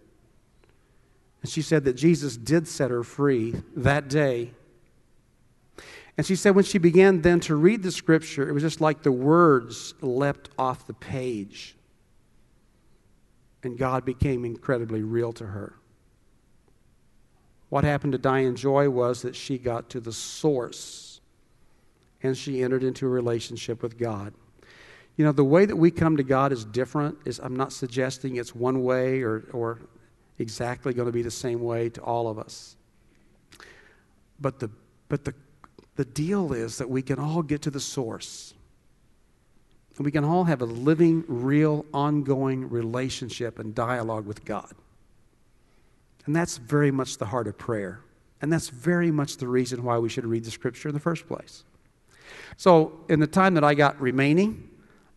And 1.42 1.50
she 1.50 1.60
said 1.60 1.84
that 1.86 1.94
Jesus 1.94 2.36
did 2.36 2.68
set 2.68 2.92
her 2.92 3.02
free 3.02 3.56
that 3.74 4.06
day. 4.06 4.52
And 6.16 6.26
she 6.26 6.36
said 6.36 6.54
when 6.54 6.64
she 6.64 6.78
began 6.78 7.22
then 7.22 7.40
to 7.40 7.56
read 7.56 7.82
the 7.82 7.90
scripture, 7.90 8.48
it 8.48 8.52
was 8.52 8.62
just 8.62 8.80
like 8.80 9.02
the 9.02 9.12
words 9.12 9.94
leapt 10.00 10.50
off 10.58 10.86
the 10.86 10.94
page. 10.94 11.76
And 13.62 13.76
God 13.76 14.04
became 14.04 14.44
incredibly 14.44 15.02
real 15.02 15.32
to 15.34 15.46
her. 15.46 15.74
What 17.68 17.82
happened 17.82 18.12
to 18.12 18.18
Diane 18.18 18.54
Joy 18.54 18.88
was 18.90 19.22
that 19.22 19.34
she 19.34 19.58
got 19.58 19.90
to 19.90 20.00
the 20.00 20.12
source 20.12 21.20
and 22.22 22.36
she 22.36 22.62
entered 22.62 22.84
into 22.84 23.06
a 23.06 23.08
relationship 23.08 23.82
with 23.82 23.98
God. 23.98 24.32
You 25.16 25.24
know, 25.24 25.32
the 25.32 25.44
way 25.44 25.64
that 25.64 25.76
we 25.76 25.90
come 25.90 26.16
to 26.16 26.22
God 26.22 26.52
is 26.52 26.64
different. 26.64 27.18
Is 27.24 27.38
I'm 27.38 27.56
not 27.56 27.72
suggesting 27.72 28.36
it's 28.36 28.54
one 28.54 28.82
way 28.82 29.22
or, 29.22 29.48
or 29.52 29.80
exactly 30.38 30.94
going 30.94 31.06
to 31.06 31.12
be 31.12 31.22
the 31.22 31.30
same 31.30 31.60
way 31.60 31.88
to 31.90 32.00
all 32.00 32.28
of 32.28 32.38
us. 32.38 32.76
But 34.40 34.58
the 34.58 34.70
but 35.08 35.24
the 35.24 35.34
the 35.96 36.04
deal 36.04 36.52
is 36.52 36.78
that 36.78 36.90
we 36.90 37.02
can 37.02 37.18
all 37.18 37.42
get 37.42 37.62
to 37.62 37.70
the 37.70 37.80
source. 37.80 38.54
And 39.96 40.04
we 40.04 40.10
can 40.10 40.24
all 40.24 40.44
have 40.44 40.60
a 40.60 40.66
living, 40.66 41.24
real, 41.28 41.86
ongoing 41.94 42.68
relationship 42.68 43.58
and 43.58 43.74
dialogue 43.74 44.26
with 44.26 44.44
God. 44.44 44.72
And 46.26 46.34
that's 46.34 46.56
very 46.56 46.90
much 46.90 47.18
the 47.18 47.26
heart 47.26 47.46
of 47.46 47.56
prayer. 47.56 48.00
And 48.42 48.52
that's 48.52 48.68
very 48.68 49.10
much 49.10 49.36
the 49.36 49.46
reason 49.46 49.84
why 49.84 49.98
we 49.98 50.08
should 50.08 50.26
read 50.26 50.44
the 50.44 50.50
scripture 50.50 50.88
in 50.88 50.94
the 50.94 51.00
first 51.00 51.28
place. 51.28 51.64
So, 52.56 53.00
in 53.08 53.20
the 53.20 53.26
time 53.26 53.54
that 53.54 53.64
I 53.64 53.74
got 53.74 54.00
remaining, 54.00 54.68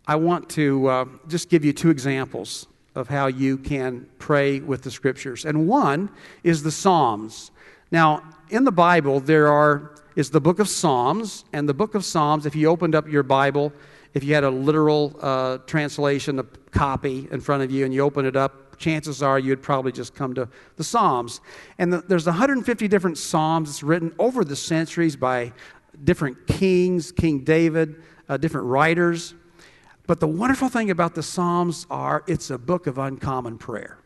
I 0.05 0.15
want 0.15 0.49
to 0.51 0.87
uh, 0.87 1.05
just 1.27 1.49
give 1.49 1.65
you 1.65 1.73
two 1.73 1.89
examples 1.89 2.67
of 2.95 3.07
how 3.07 3.27
you 3.27 3.57
can 3.57 4.07
pray 4.17 4.59
with 4.59 4.81
the 4.81 4.91
scriptures. 4.91 5.45
And 5.45 5.67
one 5.67 6.09
is 6.43 6.63
the 6.63 6.71
Psalms. 6.71 7.51
Now, 7.91 8.23
in 8.49 8.63
the 8.63 8.71
Bible, 8.71 9.19
there 9.19 9.47
are 9.47 9.91
is 10.17 10.31
the 10.31 10.41
book 10.41 10.57
of 10.57 10.67
Psalms, 10.67 11.45
and 11.53 11.69
the 11.69 11.75
book 11.75 11.93
of 11.93 12.03
Psalms. 12.03 12.47
If 12.47 12.55
you 12.55 12.69
opened 12.69 12.95
up 12.95 13.07
your 13.07 13.21
Bible, 13.21 13.71
if 14.15 14.23
you 14.23 14.33
had 14.33 14.43
a 14.43 14.49
literal 14.49 15.15
uh, 15.21 15.59
translation, 15.59 16.39
a 16.39 16.43
copy 16.71 17.27
in 17.29 17.39
front 17.39 17.61
of 17.61 17.69
you, 17.69 17.85
and 17.85 17.93
you 17.93 18.01
open 18.01 18.25
it 18.25 18.35
up, 18.35 18.79
chances 18.79 19.21
are 19.21 19.37
you'd 19.37 19.61
probably 19.61 19.91
just 19.91 20.15
come 20.15 20.33
to 20.33 20.49
the 20.75 20.83
Psalms. 20.83 21.39
And 21.77 21.93
the, 21.93 22.01
there's 22.01 22.25
150 22.25 22.87
different 22.87 23.19
Psalms. 23.19 23.83
Written 23.83 24.11
over 24.17 24.43
the 24.43 24.55
centuries 24.55 25.15
by 25.15 25.53
different 26.03 26.47
kings, 26.47 27.11
King 27.11 27.43
David, 27.43 28.01
uh, 28.27 28.37
different 28.37 28.65
writers. 28.65 29.35
But 30.07 30.19
the 30.19 30.27
wonderful 30.27 30.69
thing 30.69 30.89
about 30.89 31.13
the 31.13 31.21
Psalms 31.21 31.85
are 31.91 32.23
it's 32.25 32.49
a 32.49 32.57
book 32.57 32.87
of 32.87 32.97
uncommon 32.97 33.59
prayer. 33.59 33.99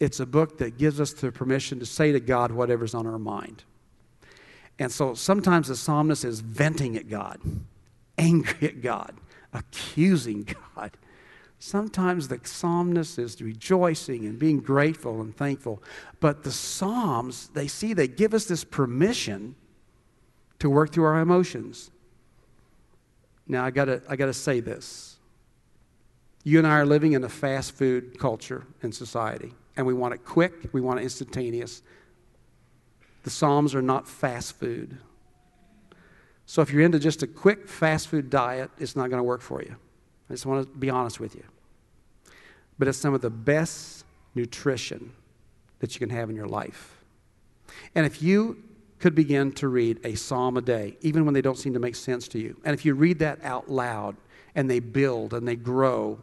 It's 0.00 0.20
a 0.20 0.26
book 0.26 0.58
that 0.58 0.76
gives 0.76 1.00
us 1.00 1.12
the 1.12 1.30
permission 1.30 1.78
to 1.78 1.86
say 1.86 2.12
to 2.12 2.20
God 2.20 2.50
whatever's 2.50 2.94
on 2.94 3.06
our 3.06 3.18
mind. 3.18 3.64
And 4.78 4.90
so 4.90 5.14
sometimes 5.14 5.68
the 5.68 5.76
psalmist 5.76 6.24
is 6.24 6.40
venting 6.40 6.96
at 6.96 7.08
God, 7.08 7.40
angry 8.18 8.68
at 8.68 8.82
God, 8.82 9.14
accusing 9.52 10.48
God. 10.76 10.96
Sometimes 11.60 12.28
the 12.28 12.40
psalmist 12.42 13.18
is 13.18 13.40
rejoicing 13.40 14.26
and 14.26 14.38
being 14.38 14.60
grateful 14.60 15.22
and 15.22 15.34
thankful. 15.34 15.82
But 16.20 16.42
the 16.42 16.52
Psalms, 16.52 17.48
they 17.54 17.68
see, 17.68 17.94
they 17.94 18.06
give 18.06 18.34
us 18.34 18.44
this 18.44 18.64
permission 18.64 19.54
to 20.58 20.68
work 20.68 20.92
through 20.92 21.04
our 21.04 21.20
emotions. 21.20 21.90
Now, 23.46 23.64
I 23.64 23.70
gotta, 23.70 24.02
I 24.08 24.16
gotta 24.16 24.34
say 24.34 24.60
this. 24.60 25.16
You 26.42 26.58
and 26.58 26.66
I 26.66 26.80
are 26.80 26.86
living 26.86 27.12
in 27.12 27.24
a 27.24 27.28
fast 27.30 27.72
food 27.72 28.18
culture 28.18 28.66
and 28.82 28.94
society, 28.94 29.54
and 29.76 29.86
we 29.86 29.94
want 29.94 30.14
it 30.14 30.24
quick, 30.24 30.70
we 30.72 30.80
want 30.80 31.00
it 31.00 31.02
instantaneous. 31.02 31.82
The 33.24 33.30
Psalms 33.30 33.74
are 33.74 33.82
not 33.82 34.06
fast 34.06 34.58
food. 34.58 34.98
So 36.46 36.60
if 36.62 36.70
you're 36.70 36.82
into 36.82 36.98
just 36.98 37.22
a 37.22 37.26
quick 37.26 37.68
fast 37.68 38.08
food 38.08 38.28
diet, 38.28 38.70
it's 38.78 38.96
not 38.96 39.08
going 39.08 39.18
to 39.18 39.24
work 39.24 39.40
for 39.40 39.62
you. 39.62 39.76
I 40.28 40.34
just 40.34 40.46
want 40.46 40.70
to 40.70 40.78
be 40.78 40.90
honest 40.90 41.20
with 41.20 41.34
you 41.34 41.44
but 42.78 42.88
it's 42.88 42.98
some 42.98 43.14
of 43.14 43.20
the 43.20 43.30
best 43.30 44.04
nutrition 44.34 45.12
that 45.78 45.94
you 45.94 45.98
can 45.98 46.10
have 46.10 46.30
in 46.30 46.36
your 46.36 46.48
life. 46.48 47.04
And 47.94 48.06
if 48.06 48.22
you 48.22 48.62
could 48.98 49.14
begin 49.14 49.52
to 49.52 49.68
read 49.68 50.00
a 50.04 50.14
psalm 50.14 50.56
a 50.56 50.62
day, 50.62 50.96
even 51.00 51.24
when 51.24 51.34
they 51.34 51.42
don't 51.42 51.58
seem 51.58 51.74
to 51.74 51.78
make 51.78 51.94
sense 51.94 52.26
to 52.28 52.38
you, 52.38 52.58
and 52.64 52.74
if 52.74 52.84
you 52.84 52.94
read 52.94 53.18
that 53.20 53.42
out 53.44 53.70
loud 53.70 54.16
and 54.54 54.68
they 54.68 54.80
build 54.80 55.34
and 55.34 55.46
they 55.46 55.56
grow, 55.56 56.18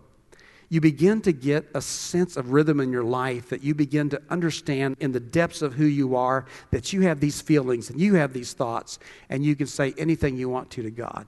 you 0.72 0.80
begin 0.80 1.20
to 1.20 1.34
get 1.34 1.68
a 1.76 1.82
sense 1.82 2.38
of 2.38 2.54
rhythm 2.54 2.80
in 2.80 2.94
your 2.94 3.04
life 3.04 3.50
that 3.50 3.62
you 3.62 3.76
begin 3.76 4.10
to 4.10 4.22
understand 4.30 4.96
in 5.02 5.12
the 5.12 5.20
depths 5.20 5.62
of 5.62 5.74
who 5.74 5.84
you 5.84 6.16
are 6.16 6.46
that 6.70 6.94
you 6.94 7.02
have 7.02 7.20
these 7.20 7.42
feelings 7.42 7.90
and 7.90 8.00
you 8.00 8.14
have 8.14 8.32
these 8.32 8.54
thoughts, 8.54 8.98
and 9.30 9.44
you 9.44 9.54
can 9.54 9.68
say 9.68 9.94
anything 9.98 10.38
you 10.38 10.48
want 10.48 10.70
to 10.70 10.82
to 10.82 10.90
God. 10.90 11.28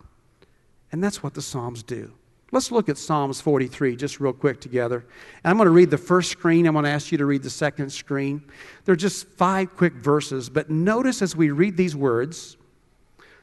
And 0.94 1.04
that's 1.04 1.22
what 1.22 1.34
the 1.34 1.42
Psalms 1.42 1.84
do. 1.84 2.14
Let's 2.54 2.72
look 2.72 2.88
at 2.88 2.98
Psalms 2.98 3.42
43 3.42 3.98
just 3.98 4.22
real 4.22 4.32
quick 4.32 4.62
together. 4.62 5.06
And 5.44 5.52
I'm 5.52 5.58
going 5.58 5.66
to 5.66 5.72
read 5.72 5.92
the 5.92 5.98
first 5.98 6.32
screen. 6.32 6.66
I'm 6.66 6.72
going 6.72 6.86
to 6.86 6.92
ask 6.92 7.12
you 7.12 7.18
to 7.18 7.26
read 7.26 7.44
the 7.44 7.50
second 7.50 7.92
screen. 7.92 8.44
They're 8.86 8.96
just 8.96 9.28
five 9.28 9.76
quick 9.76 9.96
verses, 9.96 10.50
but 10.50 10.70
notice 10.70 11.22
as 11.22 11.36
we 11.36 11.52
read 11.52 11.76
these 11.76 11.98
words, 11.98 12.56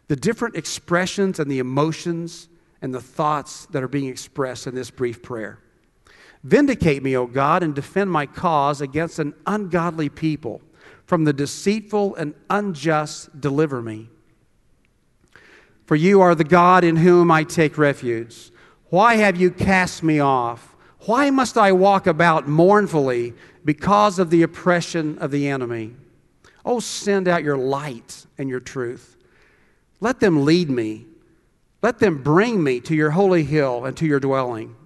the 0.09 0.17
different 0.17 0.57
expressions 0.57 1.39
and 1.39 1.51
the 1.51 1.59
emotions 1.59 2.49
and 2.81 2.95
the 2.95 3.03
thoughts 3.03 3.67
that 3.67 3.83
are 3.83 3.89
being 3.89 4.09
expressed 4.09 4.67
in 4.67 4.75
this 4.75 4.91
brief 4.91 5.23
prayer. 5.23 5.59
Vindicate 6.43 7.03
me, 7.03 7.17
O 7.17 7.27
God, 7.27 7.63
and 7.63 7.75
defend 7.75 8.11
my 8.11 8.27
cause 8.27 8.81
against 8.81 9.19
an 9.19 9.35
ungodly 9.47 10.09
people. 10.09 10.63
From 11.05 11.25
the 11.25 11.33
deceitful 11.33 12.15
and 12.15 12.35
unjust, 12.49 13.41
deliver 13.41 13.83
me. 13.83 14.09
For 15.85 15.97
you 15.97 16.21
are 16.21 16.35
the 16.35 16.45
God 16.45 16.85
in 16.85 16.97
whom 16.97 17.31
I 17.31 17.45
take 17.45 17.77
refuge. 17.77 18.53
Why 18.91 19.17
have 19.17 19.37
you 19.37 19.51
cast 19.51 20.03
me 20.03 20.21
off? 20.21 20.77
Why 21.01 21.31
must 21.31 21.59
I 21.59 21.73
walk 21.73 22.07
about 22.07 22.47
mournfully 22.47 23.35
because 23.65 24.19
of 24.19 24.31
the 24.31 24.43
oppression 24.43 25.19
of 25.19 25.31
the 25.31 25.49
enemy? 25.49 25.95
Oh, 26.65 26.81
send 26.81 27.27
out 27.27 27.43
your 27.43 27.57
light 27.57 28.27
and 28.39 28.49
your 28.49 28.61
truth. 28.61 29.17
Let 30.01 30.21
them 30.21 30.45
lead 30.45 30.71
me. 30.71 31.07
Let 31.83 31.99
them 31.99 32.23
bring 32.23 32.63
me 32.63 32.81
to 32.81 32.95
your 32.95 33.11
holy 33.11 33.43
hill 33.43 33.85
and 33.85 33.97
to 33.97 34.07
your 34.07 34.21
dwelling. 34.21 34.77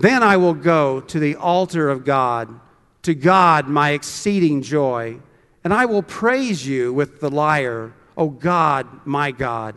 Then 0.00 0.22
I 0.22 0.36
will 0.36 0.54
go 0.54 1.00
to 1.00 1.18
the 1.18 1.34
altar 1.34 1.88
of 1.88 2.04
God, 2.04 2.60
to 3.02 3.14
God 3.14 3.66
my 3.66 3.90
exceeding 3.90 4.62
joy, 4.62 5.18
and 5.64 5.74
I 5.74 5.86
will 5.86 6.04
praise 6.04 6.64
you 6.64 6.92
with 6.92 7.20
the 7.20 7.30
lyre, 7.30 7.92
O 8.16 8.28
God, 8.28 8.86
my 9.04 9.32
God. 9.32 9.74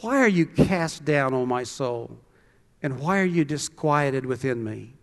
Why 0.00 0.16
are 0.16 0.28
you 0.28 0.46
cast 0.46 1.04
down, 1.04 1.32
O 1.32 1.46
my 1.46 1.62
soul? 1.62 2.18
And 2.82 2.98
why 2.98 3.20
are 3.20 3.24
you 3.24 3.44
disquieted 3.44 4.26
within 4.26 4.64
me? 4.64 4.94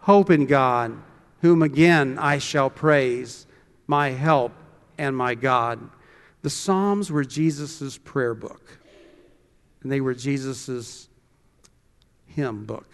Hope 0.00 0.28
in 0.28 0.46
God, 0.46 1.00
whom 1.40 1.62
again 1.62 2.18
I 2.18 2.38
shall 2.38 2.68
praise, 2.68 3.46
my 3.86 4.10
help 4.10 4.52
and 4.98 5.16
my 5.16 5.36
God. 5.36 5.88
The 6.42 6.50
Psalms 6.50 7.12
were 7.12 7.24
Jesus' 7.24 7.96
prayer 7.96 8.34
book, 8.34 8.80
and 9.82 9.92
they 9.92 10.00
were 10.00 10.14
Jesus' 10.14 11.08
hymn 12.34 12.64
book. 12.64 12.88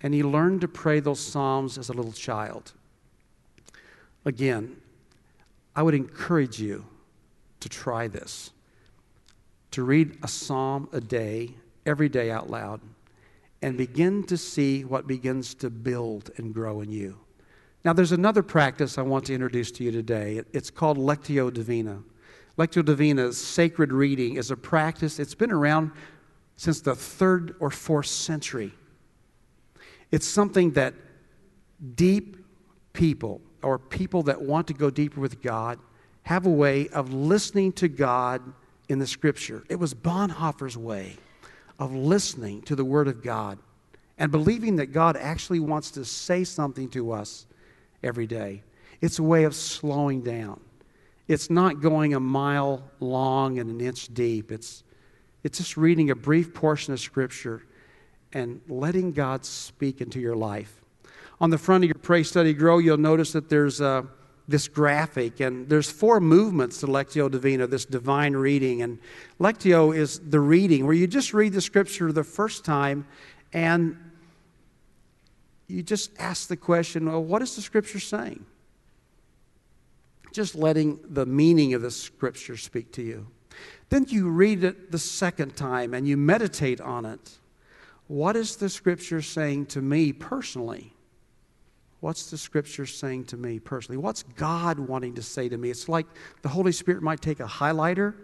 And 0.00 0.12
he 0.14 0.22
learned 0.22 0.60
to 0.62 0.68
pray 0.68 1.00
those 1.00 1.20
Psalms 1.20 1.78
as 1.78 1.88
a 1.88 1.92
little 1.92 2.12
child. 2.12 2.72
Again, 4.24 4.76
I 5.74 5.82
would 5.82 5.94
encourage 5.94 6.60
you 6.60 6.84
to 7.60 7.68
try 7.68 8.08
this 8.08 8.50
to 9.72 9.82
read 9.82 10.18
a 10.22 10.28
psalm 10.28 10.86
a 10.92 11.00
day, 11.00 11.54
every 11.86 12.08
day 12.08 12.30
out 12.30 12.50
loud, 12.50 12.80
and 13.62 13.78
begin 13.78 14.22
to 14.24 14.36
see 14.36 14.84
what 14.84 15.06
begins 15.06 15.54
to 15.54 15.70
build 15.70 16.30
and 16.36 16.52
grow 16.52 16.82
in 16.82 16.92
you. 16.92 17.18
Now, 17.84 17.92
there's 17.94 18.12
another 18.12 18.42
practice 18.42 18.98
I 18.98 19.02
want 19.02 19.24
to 19.26 19.34
introduce 19.34 19.72
to 19.72 19.84
you 19.84 19.90
today. 19.90 20.42
It's 20.52 20.70
called 20.70 20.98
Lectio 20.98 21.52
Divina. 21.52 22.02
Lectio 22.58 22.84
Divina, 22.84 23.32
sacred 23.32 23.92
reading, 23.92 24.36
is 24.36 24.50
a 24.50 24.56
practice, 24.56 25.18
it's 25.18 25.34
been 25.34 25.50
around 25.50 25.90
since 26.62 26.80
the 26.80 26.94
third 26.94 27.56
or 27.58 27.70
fourth 27.70 28.06
century. 28.06 28.72
It's 30.12 30.28
something 30.28 30.70
that 30.74 30.94
deep 31.96 32.36
people, 32.92 33.40
or 33.64 33.80
people 33.80 34.22
that 34.22 34.40
want 34.40 34.68
to 34.68 34.72
go 34.72 34.88
deeper 34.88 35.20
with 35.20 35.42
God, 35.42 35.80
have 36.22 36.46
a 36.46 36.50
way 36.50 36.86
of 36.90 37.12
listening 37.12 37.72
to 37.72 37.88
God 37.88 38.40
in 38.88 39.00
the 39.00 39.08
scripture. 39.08 39.64
It 39.68 39.74
was 39.74 39.92
Bonhoeffer's 39.92 40.76
way 40.76 41.16
of 41.80 41.92
listening 41.92 42.62
to 42.62 42.76
the 42.76 42.84
Word 42.84 43.08
of 43.08 43.24
God 43.24 43.58
and 44.16 44.30
believing 44.30 44.76
that 44.76 44.92
God 44.92 45.16
actually 45.16 45.58
wants 45.58 45.90
to 45.90 46.04
say 46.04 46.44
something 46.44 46.88
to 46.90 47.10
us 47.10 47.48
every 48.04 48.28
day. 48.28 48.62
It's 49.00 49.18
a 49.18 49.24
way 49.24 49.42
of 49.42 49.56
slowing 49.56 50.22
down. 50.22 50.60
It's 51.26 51.50
not 51.50 51.80
going 51.80 52.14
a 52.14 52.20
mile 52.20 52.84
long 53.00 53.58
and 53.58 53.68
an 53.68 53.80
inch 53.80 54.14
deep. 54.14 54.52
It's, 54.52 54.84
it's 55.42 55.58
just 55.58 55.76
reading 55.76 56.10
a 56.10 56.14
brief 56.14 56.54
portion 56.54 56.92
of 56.92 57.00
Scripture 57.00 57.62
and 58.32 58.60
letting 58.68 59.12
God 59.12 59.44
speak 59.44 60.00
into 60.00 60.20
your 60.20 60.36
life. 60.36 60.80
On 61.40 61.50
the 61.50 61.58
front 61.58 61.84
of 61.84 61.88
your 61.88 61.94
Pray, 61.96 62.22
Study, 62.22 62.54
Grow, 62.54 62.78
you'll 62.78 62.96
notice 62.96 63.32
that 63.32 63.48
there's 63.48 63.80
a 63.80 64.06
this 64.48 64.68
graphic, 64.68 65.40
and 65.40 65.68
there's 65.68 65.90
four 65.90 66.20
movements 66.20 66.80
to 66.80 66.86
Lectio 66.86 67.30
Divina, 67.30 67.66
this 67.66 67.84
divine 67.84 68.34
reading. 68.34 68.82
And 68.82 68.98
Lectio 69.40 69.96
is 69.96 70.18
the 70.18 70.40
reading 70.40 70.84
where 70.84 70.94
you 70.94 71.06
just 71.06 71.32
read 71.32 71.52
the 71.52 71.60
scripture 71.60 72.12
the 72.12 72.24
first 72.24 72.64
time 72.64 73.06
and 73.52 73.96
you 75.68 75.82
just 75.82 76.10
ask 76.18 76.48
the 76.48 76.56
question, 76.56 77.06
well, 77.06 77.22
what 77.22 77.40
is 77.40 77.56
the 77.56 77.62
scripture 77.62 78.00
saying? 78.00 78.44
Just 80.32 80.54
letting 80.54 80.98
the 81.08 81.26
meaning 81.26 81.74
of 81.74 81.82
the 81.82 81.90
scripture 81.90 82.56
speak 82.56 82.92
to 82.92 83.02
you. 83.02 83.26
Then 83.92 84.06
you 84.08 84.30
read 84.30 84.64
it 84.64 84.90
the 84.90 84.98
second 84.98 85.54
time 85.54 85.92
and 85.92 86.08
you 86.08 86.16
meditate 86.16 86.80
on 86.80 87.04
it. 87.04 87.38
What 88.06 88.36
is 88.36 88.56
the 88.56 88.70
scripture 88.70 89.20
saying 89.20 89.66
to 89.66 89.82
me 89.82 90.14
personally? 90.14 90.94
What's 92.00 92.30
the 92.30 92.38
scripture 92.38 92.86
saying 92.86 93.26
to 93.26 93.36
me 93.36 93.58
personally? 93.58 93.98
What's 93.98 94.22
God 94.22 94.78
wanting 94.78 95.16
to 95.16 95.22
say 95.22 95.50
to 95.50 95.58
me? 95.58 95.68
It's 95.68 95.90
like 95.90 96.06
the 96.40 96.48
Holy 96.48 96.72
Spirit 96.72 97.02
might 97.02 97.20
take 97.20 97.38
a 97.40 97.44
highlighter 97.44 98.14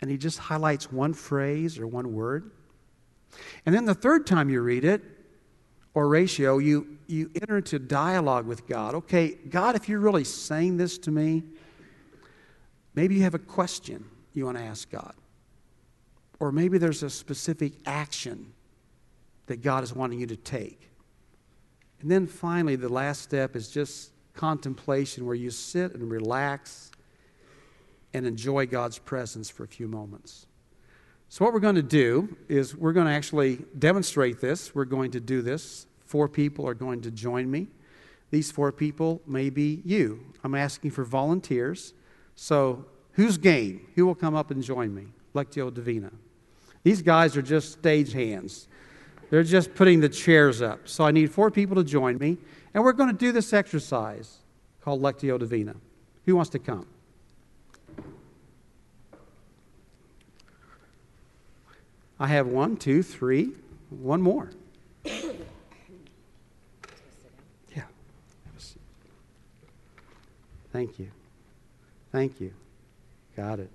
and 0.00 0.10
he 0.10 0.16
just 0.16 0.40
highlights 0.40 0.90
one 0.90 1.14
phrase 1.14 1.78
or 1.78 1.86
one 1.86 2.12
word. 2.12 2.50
And 3.66 3.72
then 3.72 3.84
the 3.84 3.94
third 3.94 4.26
time 4.26 4.50
you 4.50 4.60
read 4.60 4.84
it, 4.84 5.02
oratio, 5.94 6.58
you, 6.58 6.98
you 7.06 7.30
enter 7.40 7.58
into 7.58 7.78
dialogue 7.78 8.44
with 8.44 8.66
God. 8.66 8.96
Okay, 8.96 9.38
God, 9.50 9.76
if 9.76 9.88
you're 9.88 10.00
really 10.00 10.24
saying 10.24 10.78
this 10.78 10.98
to 10.98 11.12
me, 11.12 11.44
maybe 12.96 13.14
you 13.14 13.22
have 13.22 13.34
a 13.34 13.38
question 13.38 14.09
you 14.32 14.44
want 14.44 14.58
to 14.58 14.64
ask 14.64 14.90
God. 14.90 15.14
Or 16.38 16.52
maybe 16.52 16.78
there's 16.78 17.02
a 17.02 17.10
specific 17.10 17.74
action 17.86 18.52
that 19.46 19.62
God 19.62 19.84
is 19.84 19.94
wanting 19.94 20.20
you 20.20 20.26
to 20.26 20.36
take. 20.36 20.90
And 22.00 22.10
then 22.10 22.26
finally, 22.26 22.76
the 22.76 22.88
last 22.88 23.22
step 23.22 23.56
is 23.56 23.68
just 23.68 24.12
contemplation 24.34 25.26
where 25.26 25.34
you 25.34 25.50
sit 25.50 25.94
and 25.94 26.10
relax 26.10 26.90
and 28.14 28.26
enjoy 28.26 28.66
God's 28.66 28.98
presence 28.98 29.50
for 29.50 29.64
a 29.64 29.68
few 29.68 29.86
moments. 29.86 30.46
So, 31.28 31.44
what 31.44 31.54
we're 31.54 31.60
going 31.60 31.76
to 31.76 31.82
do 31.82 32.36
is 32.48 32.74
we're 32.74 32.92
going 32.92 33.06
to 33.06 33.12
actually 33.12 33.58
demonstrate 33.78 34.40
this. 34.40 34.74
We're 34.74 34.84
going 34.84 35.12
to 35.12 35.20
do 35.20 35.42
this. 35.42 35.86
Four 36.04 36.28
people 36.28 36.66
are 36.66 36.74
going 36.74 37.02
to 37.02 37.10
join 37.10 37.50
me. 37.50 37.68
These 38.30 38.50
four 38.50 38.72
people 38.72 39.20
may 39.26 39.50
be 39.50 39.82
you. 39.84 40.24
I'm 40.42 40.54
asking 40.54 40.90
for 40.92 41.04
volunteers. 41.04 41.92
So, 42.34 42.86
who's 43.12 43.38
game? 43.38 43.86
Who 43.94 44.06
will 44.06 44.14
come 44.14 44.34
up 44.34 44.50
and 44.50 44.62
join 44.62 44.94
me? 44.94 45.06
Lectio 45.34 45.72
Divina. 45.72 46.10
These 46.82 47.02
guys 47.02 47.36
are 47.36 47.42
just 47.42 47.72
stage 47.72 48.12
hands. 48.12 48.68
They're 49.30 49.44
just 49.44 49.74
putting 49.74 50.00
the 50.00 50.08
chairs 50.08 50.60
up. 50.60 50.88
So 50.88 51.04
I 51.04 51.10
need 51.10 51.30
four 51.30 51.50
people 51.50 51.76
to 51.76 51.84
join 51.84 52.18
me. 52.18 52.38
And 52.74 52.82
we're 52.82 52.92
going 52.92 53.10
to 53.10 53.16
do 53.16 53.32
this 53.32 53.52
exercise 53.52 54.38
called 54.80 55.00
Lectio 55.00 55.38
Divina. 55.38 55.76
Who 56.26 56.36
wants 56.36 56.50
to 56.50 56.58
come? 56.58 56.86
I 62.18 62.26
have 62.26 62.48
one, 62.48 62.76
two, 62.76 63.02
three, 63.02 63.52
one 63.88 64.20
more. 64.20 64.50
Yeah. 65.04 65.32
Thank 70.70 70.98
you. 70.98 71.10
Thank 72.12 72.40
you. 72.40 72.52
Got 73.40 73.60
it. 73.60 73.70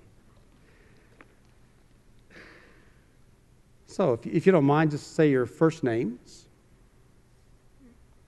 So, 3.87 4.13
if, 4.13 4.27
if 4.27 4.45
you 4.45 4.51
don't 4.51 4.63
mind, 4.63 4.91
just 4.91 5.15
say 5.15 5.31
your 5.31 5.47
first 5.47 5.83
names. 5.83 6.45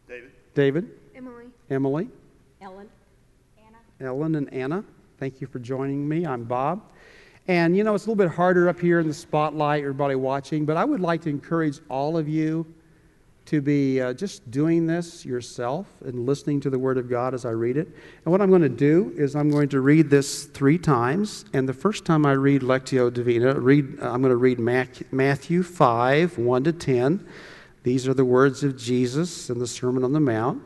David. 0.08 0.32
David. 0.56 0.89
Emily. 1.15 1.45
Emily. 1.69 2.10
Ellen. 2.60 2.89
Anna. 3.60 3.78
Ellen 4.10 4.34
and 4.34 4.52
Anna. 4.52 4.84
Thank 5.19 5.39
you 5.39 5.45
for 5.45 5.60
joining 5.60 6.10
me. 6.10 6.26
I'm 6.26 6.43
Bob. 6.43 6.82
And 7.47 7.78
you 7.78 7.84
know, 7.84 7.93
it's 7.93 8.08
a 8.08 8.10
little 8.10 8.26
bit 8.26 8.34
harder 8.34 8.67
up 8.67 8.80
here 8.80 9.00
in 9.00 9.08
the 9.08 9.13
spotlight, 9.13 9.82
everybody 9.82 10.15
watching, 10.15 10.65
but 10.65 10.76
I 10.76 10.86
would 10.86 11.02
like 11.02 11.21
to 11.21 11.30
encourage 11.30 11.82
all 11.88 12.17
of 12.17 12.28
you 12.28 12.65
to 13.48 13.62
be 13.62 14.02
uh, 14.02 14.14
just 14.14 14.52
doing 14.52 14.88
this 14.88 15.26
yourself 15.26 15.88
and 16.04 16.26
listening 16.26 16.60
to 16.60 16.70
the 16.70 16.78
Word 16.78 16.98
of 16.98 17.10
God 17.10 17.34
as 17.34 17.46
I 17.46 17.52
read 17.52 17.78
it. 17.78 17.88
And 18.26 18.32
what 18.32 18.42
I'm 18.42 18.50
going 18.50 18.62
to 18.62 18.70
do 18.70 19.14
is 19.16 19.38
I'm 19.38 19.50
going 19.50 19.70
to 19.70 19.80
read 19.80 20.10
this 20.10 20.44
three 20.46 20.78
times. 20.78 21.46
And 21.54 21.68
the 21.68 21.74
first 21.74 22.06
time 22.06 22.26
I 22.26 22.34
read 22.34 22.62
Lectio 22.62 23.12
Divina, 23.12 23.58
read, 23.58 24.00
uh, 24.02 24.12
I'm 24.12 24.22
going 24.22 24.32
to 24.32 24.36
read 24.36 24.60
Matthew 24.60 25.64
5 25.64 26.38
1 26.38 26.64
to 26.66 26.74
10. 26.74 27.28
These 27.84 28.06
are 28.06 28.14
the 28.14 28.26
words 28.26 28.66
of 28.66 28.78
Jesus 28.78 29.50
in 29.50 29.60
the 29.60 29.68
Sermon 29.68 30.04
on 30.04 30.12
the 30.12 30.20
Mount. 30.20 30.62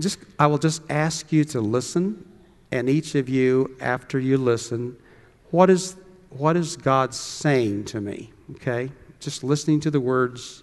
Just, 0.00 0.18
I 0.38 0.46
will 0.46 0.58
just 0.58 0.80
ask 0.88 1.30
you 1.30 1.44
to 1.44 1.60
listen, 1.60 2.26
and 2.72 2.88
each 2.88 3.16
of 3.16 3.28
you, 3.28 3.76
after 3.82 4.18
you 4.18 4.38
listen, 4.38 4.96
what 5.50 5.68
is, 5.68 5.96
what 6.30 6.56
is 6.56 6.74
God 6.74 7.12
saying 7.14 7.84
to 7.86 8.00
me? 8.00 8.32
Okay? 8.52 8.90
Just 9.20 9.44
listening 9.44 9.80
to 9.80 9.90
the 9.90 10.00
words 10.00 10.62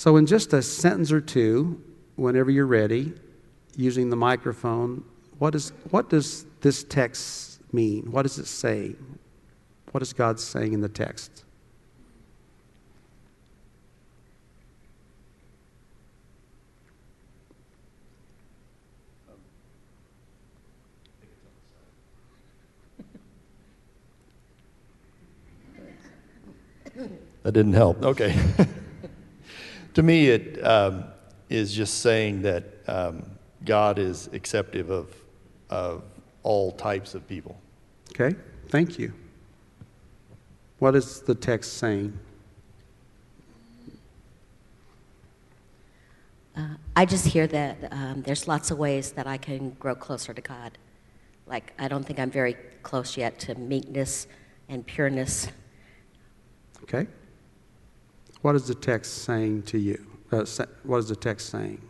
So, 0.00 0.16
in 0.16 0.24
just 0.24 0.54
a 0.54 0.62
sentence 0.62 1.12
or 1.12 1.20
two, 1.20 1.78
whenever 2.16 2.50
you're 2.50 2.64
ready, 2.64 3.12
using 3.76 4.08
the 4.08 4.16
microphone, 4.16 5.04
what, 5.38 5.54
is, 5.54 5.74
what 5.90 6.08
does 6.08 6.46
this 6.62 6.84
text 6.84 7.60
mean? 7.70 8.10
What 8.10 8.22
does 8.22 8.38
it 8.38 8.46
say? 8.46 8.94
What 9.92 10.00
is 10.00 10.14
God 10.14 10.40
saying 10.40 10.72
in 10.72 10.80
the 10.80 10.88
text? 10.88 11.44
That 27.42 27.52
didn't 27.52 27.74
help. 27.74 28.02
Okay. 28.02 28.34
to 29.94 30.02
me, 30.02 30.28
it 30.28 30.64
um, 30.64 31.04
is 31.48 31.72
just 31.72 32.00
saying 32.00 32.42
that 32.42 32.64
um, 32.86 33.24
God 33.64 33.98
is 33.98 34.28
acceptive 34.32 34.90
of, 34.90 35.14
of 35.68 36.02
all 36.42 36.72
types 36.72 37.14
of 37.14 37.26
people. 37.26 37.58
Okay, 38.10 38.36
thank 38.68 38.98
you. 38.98 39.12
What 40.78 40.94
is 40.94 41.20
the 41.20 41.34
text 41.34 41.74
saying? 41.74 42.18
Uh, 46.56 46.74
I 46.96 47.04
just 47.04 47.26
hear 47.26 47.46
that 47.46 47.92
um, 47.92 48.22
there's 48.22 48.48
lots 48.48 48.70
of 48.70 48.78
ways 48.78 49.12
that 49.12 49.26
I 49.26 49.36
can 49.36 49.70
grow 49.78 49.94
closer 49.94 50.34
to 50.34 50.40
God. 50.40 50.78
Like, 51.46 51.72
I 51.78 51.88
don't 51.88 52.04
think 52.04 52.18
I'm 52.18 52.30
very 52.30 52.54
close 52.82 53.16
yet 53.16 53.38
to 53.40 53.54
meekness 53.54 54.26
and 54.68 54.86
pureness. 54.86 55.48
Okay. 56.82 57.06
What 58.42 58.54
is 58.54 58.66
the 58.66 58.74
text 58.74 59.24
saying 59.24 59.62
to 59.64 59.78
you? 59.78 60.04
Uh, 60.32 60.44
what 60.84 60.98
is 60.98 61.08
the 61.08 61.16
text 61.16 61.50
saying? 61.50 61.80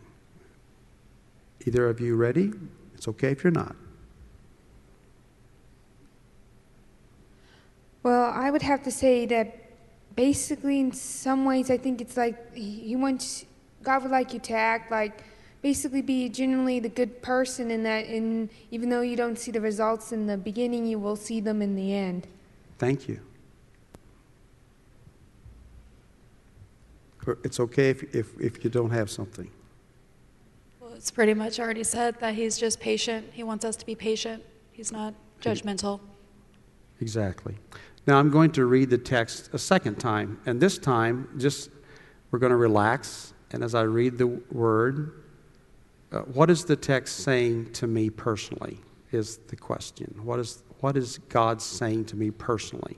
Either 1.65 1.87
of 1.87 1.99
you 1.99 2.15
ready? 2.15 2.51
It's 2.95 3.07
okay 3.07 3.31
if 3.31 3.43
you're 3.43 3.51
not. 3.51 3.75
Well, 8.03 8.31
I 8.33 8.49
would 8.49 8.63
have 8.63 8.83
to 8.83 8.91
say 8.91 9.25
that 9.27 9.55
basically, 10.15 10.79
in 10.79 10.91
some 10.91 11.45
ways, 11.45 11.69
I 11.69 11.77
think 11.77 12.01
it's 12.01 12.17
like 12.17 12.55
He 12.55 12.95
wants, 12.95 13.45
God 13.83 14.03
would 14.03 14.11
like 14.11 14.33
you 14.33 14.39
to 14.39 14.53
act 14.53 14.91
like, 14.91 15.23
basically 15.61 16.01
be 16.01 16.27
genuinely 16.27 16.79
the 16.79 16.89
good 16.89 17.21
person 17.21 17.69
in 17.69 17.83
that, 17.83 18.05
in, 18.07 18.49
even 18.71 18.89
though 18.89 19.01
you 19.01 19.15
don't 19.15 19.37
see 19.37 19.51
the 19.51 19.61
results 19.61 20.11
in 20.11 20.25
the 20.25 20.37
beginning, 20.37 20.87
you 20.87 20.97
will 20.97 21.15
see 21.15 21.39
them 21.39 21.61
in 21.61 21.75
the 21.75 21.93
end. 21.93 22.27
Thank 22.79 23.07
you. 23.07 23.19
It's 27.43 27.59
okay 27.59 27.89
if, 27.89 28.15
if, 28.15 28.39
if 28.39 28.63
you 28.63 28.69
don't 28.69 28.91
have 28.91 29.09
something. 29.09 29.49
Well, 30.79 30.93
it's 30.93 31.11
pretty 31.11 31.33
much 31.33 31.59
already 31.59 31.83
said 31.83 32.19
that 32.19 32.35
he's 32.35 32.57
just 32.57 32.79
patient. 32.79 33.29
He 33.31 33.43
wants 33.43 33.65
us 33.65 33.75
to 33.77 33.85
be 33.85 33.95
patient. 33.95 34.43
He's 34.71 34.91
not 34.91 35.13
judgmental. 35.41 35.99
Exactly. 36.99 37.55
Now 38.07 38.17
I'm 38.17 38.29
going 38.29 38.51
to 38.51 38.65
read 38.65 38.89
the 38.89 38.97
text 38.97 39.49
a 39.53 39.59
second 39.59 39.95
time, 39.99 40.39
and 40.45 40.59
this 40.59 40.77
time, 40.77 41.29
just 41.37 41.69
we're 42.31 42.39
going 42.39 42.51
to 42.51 42.57
relax. 42.57 43.33
And 43.51 43.63
as 43.63 43.75
I 43.75 43.81
read 43.81 44.17
the 44.17 44.27
word, 44.51 45.23
uh, 46.11 46.19
what 46.21 46.49
is 46.49 46.65
the 46.65 46.75
text 46.75 47.17
saying 47.17 47.73
to 47.73 47.87
me 47.87 48.09
personally? 48.09 48.79
Is 49.11 49.37
the 49.47 49.57
question. 49.57 50.17
What 50.23 50.39
is, 50.39 50.63
what 50.79 50.95
is 50.95 51.17
God 51.27 51.61
saying 51.61 52.05
to 52.05 52.15
me 52.15 52.31
personally? 52.31 52.97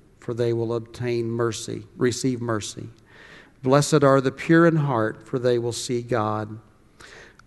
for 0.21 0.33
they 0.33 0.53
will 0.53 0.73
obtain 0.75 1.29
mercy, 1.29 1.83
receive 1.97 2.39
mercy. 2.39 2.87
Blessed 3.63 4.03
are 4.03 4.21
the 4.21 4.31
pure 4.31 4.65
in 4.67 4.77
heart, 4.77 5.27
for 5.27 5.39
they 5.39 5.57
will 5.59 5.73
see 5.73 6.01
God. 6.01 6.59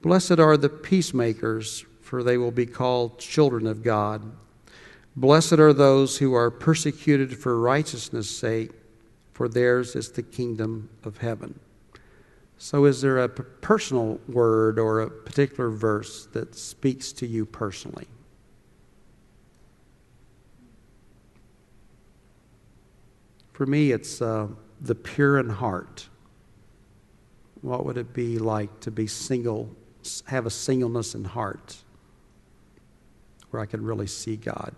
Blessed 0.03 0.39
are 0.39 0.57
the 0.57 0.69
peacemakers, 0.69 1.87
for 2.03 2.23
they 2.23 2.37
will 2.37 2.51
be 2.51 2.67
called 2.67 3.19
children 3.19 3.67
of 3.67 3.83
God. 3.83 4.33
Blessed 5.17 5.55
are 5.55 5.73
those 5.73 6.19
who 6.19 6.35
are 6.35 6.51
persecuted 6.51 7.39
for 7.39 7.59
righteousness' 7.61 8.29
sake, 8.29 8.73
for 9.33 9.49
theirs 9.49 9.95
is 9.95 10.11
the 10.11 10.23
kingdom 10.23 10.91
of 11.05 11.19
heaven. 11.19 11.59
So, 12.59 12.85
is 12.87 13.01
there 13.01 13.19
a 13.19 13.29
personal 13.29 14.21
word 14.29 14.79
or 14.79 15.01
a 15.01 15.11
particular 15.11 15.71
verse 15.71 16.27
that 16.33 16.55
speaks 16.55 17.13
to 17.13 17.27
you 17.27 17.47
personally? 17.47 18.07
For 23.55 23.67
me, 23.67 23.93
it's 23.93 24.21
uh, 24.21 24.49
the 24.81 24.97
pure 24.97 25.39
in 25.39 25.49
heart. 25.49 26.09
What 27.63 27.87
would 27.87 27.97
it 27.97 28.13
be 28.13 28.39
like 28.39 28.81
to 28.81 28.91
be 28.91 29.07
single, 29.07 29.71
have 30.27 30.45
a 30.45 30.51
singleness 30.51 31.15
in 31.15 31.25
heart 31.25 31.77
where 33.51 33.63
I 33.63 33.67
could 33.67 33.81
really 33.81 34.09
see 34.09 34.37
God? 34.37 34.75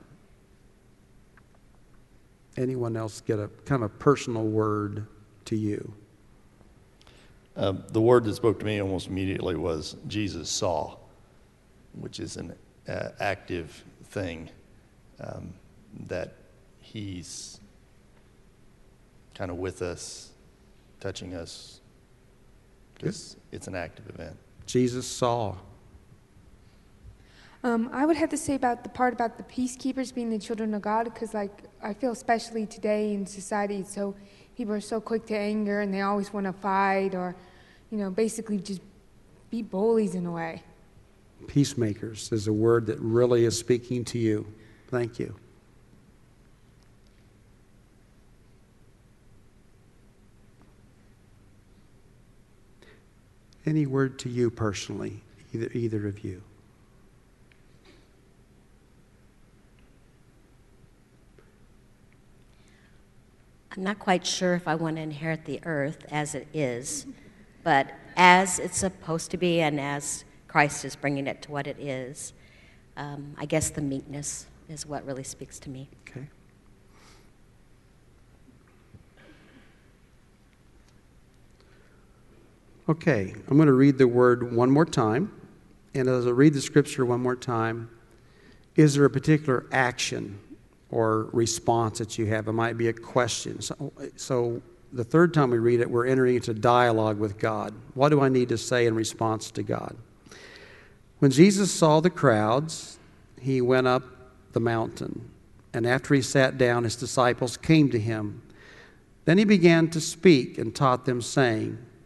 Anyone 2.59 2.97
else 2.97 3.23
get 3.23 3.39
a 3.39 3.49
kind 3.65 3.83
of 3.83 3.99
personal 3.99 4.45
word 4.45 5.07
to 5.47 5.57
you? 5.57 5.95
Uh, 7.57 7.73
the 7.93 8.01
word 8.01 8.25
that 8.25 8.35
spoke 8.35 8.59
to 8.59 8.67
me 8.67 8.83
almost 8.83 9.09
immediately 9.09 9.57
was 9.57 9.97
Jesus 10.07 10.51
saw, 10.51 10.97
which 11.95 12.21
is 12.21 12.37
an 12.37 12.55
uh, 12.87 13.09
active 13.21 13.83
thing 14.05 14.51
um, 15.19 15.55
that 16.07 16.35
he's 16.79 17.59
kind 19.37 19.51
of 19.51 19.59
with 19.59 19.83
us, 19.83 20.31
touching 20.99 21.35
us, 21.35 21.81
because 22.95 23.37
it's 23.53 23.69
an 23.69 23.75
active 23.75 24.09
event. 24.09 24.37
Jesus 24.65 25.07
saw. 25.07 25.55
Um, 27.63 27.91
I 27.93 28.07
would 28.07 28.17
have 28.17 28.31
to 28.31 28.37
say 28.37 28.55
about 28.55 28.83
the 28.83 28.89
part 28.89 29.13
about 29.13 29.37
the 29.37 29.43
peacekeepers 29.45 30.15
being 30.15 30.31
the 30.31 30.39
children 30.39 30.73
of 30.73 30.83
God, 30.83 31.05
because 31.05 31.35
like 31.35 31.65
I 31.83 31.93
feel 31.93 32.13
especially 32.13 32.65
today 32.65 33.13
in 33.13 33.27
society, 33.27 33.85
so 33.85 34.15
people 34.57 34.73
are 34.73 34.81
so 34.81 35.01
quick 35.01 35.27
to 35.27 35.37
anger 35.37 35.81
and 35.81 35.93
they 35.93 36.01
always 36.01 36.33
want 36.33 36.47
to 36.47 36.53
fight 36.53 37.15
or, 37.15 37.37
you 37.91 37.99
know, 37.99 38.11
basically 38.11 38.59
just 38.59 38.81
be 39.51 39.63
bullies 39.63 40.15
in 40.15 40.25
a 40.27 40.33
way. 40.33 40.63
Peacemakers 41.47 42.33
is 42.33 42.49
a 42.49 42.53
word 42.53 42.87
that 42.87 42.99
really 43.01 43.45
is 43.45 43.59
speaking 43.59 44.05
to 44.07 44.19
you. 44.19 44.47
Thank 44.89 45.19
you. 45.19 45.35
Any 53.67 53.85
word 53.85 54.19
to 54.21 54.29
you 54.29 54.49
personally, 54.49 55.21
either, 55.53 55.69
either 55.73 56.07
of 56.07 56.25
you? 56.25 56.41
I'm 63.77 63.83
not 63.83 63.99
quite 63.99 64.25
sure 64.25 64.55
if 64.55 64.69
I 64.69 64.75
want 64.75 64.97
to 64.97 65.03
inherit 65.03 65.45
the 65.45 65.61
earth 65.65 66.07
as 66.11 66.35
it 66.35 66.47
is, 66.55 67.07
but 67.65 67.91
as 68.17 68.59
it's 68.59 68.79
supposed 68.79 69.31
to 69.33 69.37
be 69.37 69.61
and 69.61 69.79
as 69.79 70.25
Christ 70.49 70.85
is 70.85 70.97
bringing 70.97 71.27
it 71.27 71.43
to 71.43 71.51
what 71.51 71.67
it 71.67 71.79
is, 71.79 72.33
um, 72.97 73.35
I 73.37 73.45
guess 73.45 73.69
the 73.69 73.83
meekness 73.83 74.47
is 74.69 74.87
what 74.87 75.05
really 75.05 75.25
speaks 75.25 75.59
to 75.59 75.71
me. 75.71 75.89
Okay. 76.09 76.27
Okay, 82.89 83.35
I'm 83.49 83.57
going 83.57 83.67
to 83.67 83.73
read 83.73 83.99
the 83.99 84.07
word 84.07 84.55
one 84.55 84.71
more 84.71 84.85
time. 84.85 85.33
And 85.95 86.09
as 86.09 86.25
I 86.25 86.31
read 86.31 86.55
the 86.55 86.61
scripture 86.61 87.05
one 87.05 87.21
more 87.21 87.35
time, 87.35 87.91
is 88.77 88.95
there 88.95 89.05
a 89.05 89.11
particular 89.11 89.67
action 89.73 90.39
or 90.91 91.25
response 91.33 91.99
that 91.99 92.17
you 92.17 92.27
have? 92.27 92.47
It 92.47 92.53
might 92.53 92.79
be 92.79 92.87
a 92.87 92.93
question. 92.93 93.61
So, 93.61 93.93
so 94.15 94.63
the 94.93 95.03
third 95.03 95.35
time 95.35 95.51
we 95.51 95.59
read 95.59 95.81
it, 95.81 95.91
we're 95.91 96.07
entering 96.07 96.37
into 96.37 96.55
dialogue 96.55 97.19
with 97.19 97.39
God. 97.39 97.75
What 97.95 98.11
do 98.11 98.21
I 98.21 98.29
need 98.29 98.51
to 98.51 98.59
say 98.59 98.87
in 98.87 98.95
response 98.95 99.51
to 99.53 99.65
God? 99.65 99.97
When 101.19 101.33
Jesus 101.33 101.73
saw 101.73 101.99
the 101.99 102.11
crowds, 102.11 103.01
he 103.41 103.61
went 103.61 103.89
up 103.89 104.05
the 104.53 104.61
mountain. 104.61 105.29
And 105.73 105.89
after 105.89 106.15
he 106.15 106.23
sat 106.23 106.57
down, 106.57 106.85
his 106.85 106.95
disciples 106.95 107.57
came 107.57 107.91
to 107.91 107.99
him. 107.99 108.43
Then 109.25 109.39
he 109.39 109.45
began 109.45 109.91
to 109.91 110.01
speak 110.01 110.57
and 110.57 110.73
taught 110.73 111.05
them, 111.05 111.21
saying, 111.21 111.79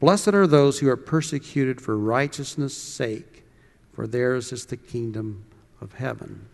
Blessed 0.00 0.28
are 0.28 0.46
those 0.46 0.78
who 0.78 0.88
are 0.88 0.96
persecuted 0.96 1.78
for 1.80 1.96
righteousness' 1.96 2.76
sake, 2.76 3.44
for 3.92 4.06
theirs 4.06 4.50
is 4.50 4.64
the 4.64 4.76
kingdom 4.76 5.44
of 5.80 5.92
heaven. 5.92 6.48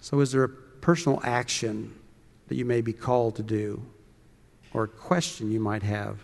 So, 0.00 0.20
is 0.20 0.30
there 0.30 0.44
a 0.44 0.48
personal 0.48 1.20
action 1.24 1.98
that 2.46 2.54
you 2.54 2.64
may 2.64 2.80
be 2.80 2.92
called 2.92 3.34
to 3.36 3.42
do, 3.42 3.84
or 4.72 4.84
a 4.84 4.88
question 4.88 5.50
you 5.50 5.58
might 5.58 5.82
have 5.82 6.20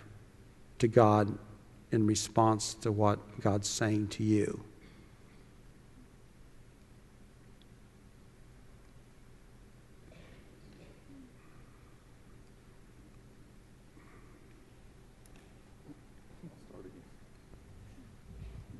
to 0.78 0.86
God 0.86 1.36
in 1.90 2.06
response 2.06 2.74
to 2.74 2.92
what 2.92 3.40
God's 3.40 3.68
saying 3.68 4.08
to 4.08 4.22
you? 4.22 4.62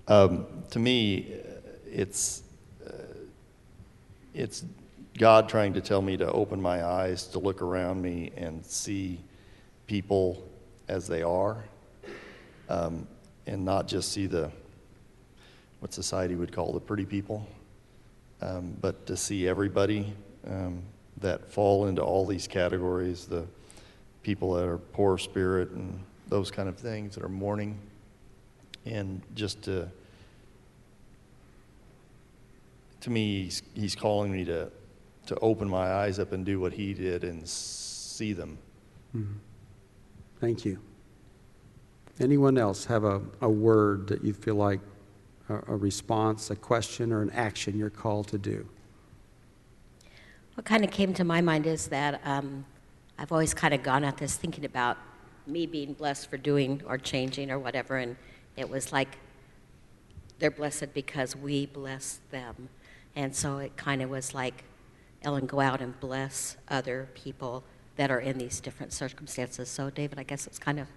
Um, 0.07 0.47
to 0.71 0.79
me, 0.79 1.33
it's 1.90 2.43
uh, 2.87 2.93
it's 4.35 4.64
God 5.17 5.49
trying 5.49 5.73
to 5.75 5.81
tell 5.81 6.03
me 6.03 6.17
to 6.19 6.31
open 6.31 6.61
my 6.61 6.85
eyes 6.85 7.27
to 7.29 7.38
look 7.38 7.62
around 7.62 8.03
me 8.03 8.31
and 8.37 8.64
see 8.67 9.19
people 9.87 10.47
as 10.88 11.07
they 11.07 11.23
are, 11.23 11.64
um, 12.69 13.07
and 13.47 13.64
not 13.64 13.88
just 13.88 14.12
see 14.12 14.27
the 14.27 14.51
what 15.81 15.95
society 15.95 16.35
would 16.35 16.53
call 16.53 16.73
the 16.73 16.81
pretty 16.81 17.07
people, 17.07 17.47
um, 18.43 18.77
but 18.81 19.07
to 19.07 19.17
see 19.17 19.49
everybody 19.49 20.12
um, 20.47 20.83
that 21.21 21.49
fall 21.49 21.87
into 21.87 22.03
all 22.03 22.27
these 22.27 22.47
categories 22.47 23.27
the 23.27 23.45
people 24.23 24.55
that 24.55 24.64
are 24.64 24.79
poor 24.79 25.17
spirit 25.17 25.71
and 25.71 25.99
those 26.29 26.51
kind 26.51 26.69
of 26.69 26.77
things 26.77 27.14
that 27.14 27.23
are 27.23 27.29
mourning 27.29 27.79
and 28.87 29.23
just 29.35 29.62
to 29.62 29.88
to 33.01 33.11
me 33.11 33.44
he's, 33.44 33.62
he's 33.75 33.94
calling 33.94 34.33
me 34.33 34.44
to 34.44 34.70
to 35.27 35.38
open 35.40 35.68
my 35.68 35.92
eyes 35.92 36.18
up 36.18 36.33
and 36.33 36.44
do 36.44 36.61
what 36.61 36.73
he 36.73 36.92
did 36.92 37.25
and 37.25 37.49
see 37.49 38.33
them. 38.33 38.59
Mm-hmm. 39.16 39.33
thank 40.40 40.64
you. 40.64 40.79
Anyone 42.20 42.59
else 42.59 42.85
have 42.85 43.05
a, 43.05 43.23
a 43.40 43.49
word 43.49 44.07
that 44.09 44.23
you 44.23 44.35
feel 44.35 44.57
like 44.57 44.81
a, 45.49 45.55
a 45.73 45.77
response 45.77 46.51
a 46.51 46.57
question 46.57 47.12
or 47.12 47.23
an 47.23 47.31
action 47.31 47.79
you're 47.79 47.90
called 47.90 48.29
to 48.29 48.38
do? 48.38 48.66
What 50.55 50.66
kind 50.66 50.85
of 50.85 50.90
came 50.90 51.14
to 51.14 51.25
my 51.25 51.40
mind 51.40 51.66
is 51.66 51.88
that 51.88 52.20
um, 52.25 52.64
i've 53.18 53.33
always 53.33 53.55
kind 53.55 53.75
of 53.75 53.83
gone 53.83 54.05
at 54.05 54.16
this 54.16 54.37
thinking 54.37 54.64
about 54.64 54.99
me 55.47 55.66
being 55.66 55.92
blessed 55.92 56.31
for 56.31 56.37
doing 56.37 56.83
or 56.87 56.99
changing 56.99 57.51
or 57.51 57.59
whatever 57.59 57.97
and 57.97 58.16
it 58.57 58.69
was 58.69 58.93
like 58.93 59.19
they're 60.38 60.51
blessed 60.51 60.93
because 60.95 61.37
we 61.37 61.67
bless 61.67 62.21
them. 62.31 62.69
And 63.17 63.35
so 63.35 63.59
it 63.59 63.77
kind 63.77 64.03
of 64.03 64.11
was 64.11 64.35
like, 64.35 64.64
Ellen, 65.23 65.47
go 65.47 65.61
out 65.61 65.81
and 65.81 65.99
bless 66.01 66.57
other 66.69 67.09
people 67.14 67.64
that 67.97 68.11
are 68.11 68.19
in 68.19 68.38
these 68.38 68.61
different 68.61 68.93
circumstances. 68.93 69.69
So, 69.69 69.88
David, 69.88 70.19
I 70.19 70.25
guess 70.25 70.47
it's 70.47 70.59
kind 70.59 70.81
of 70.81 70.88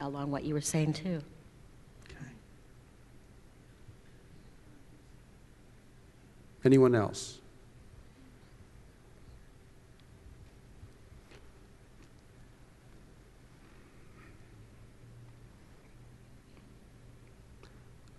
along 0.00 0.30
what 0.30 0.44
you 0.44 0.54
were 0.54 0.60
saying, 0.60 0.94
too. 0.94 1.22
Okay. 2.06 2.16
Anyone 6.64 6.94
else? 6.94 7.41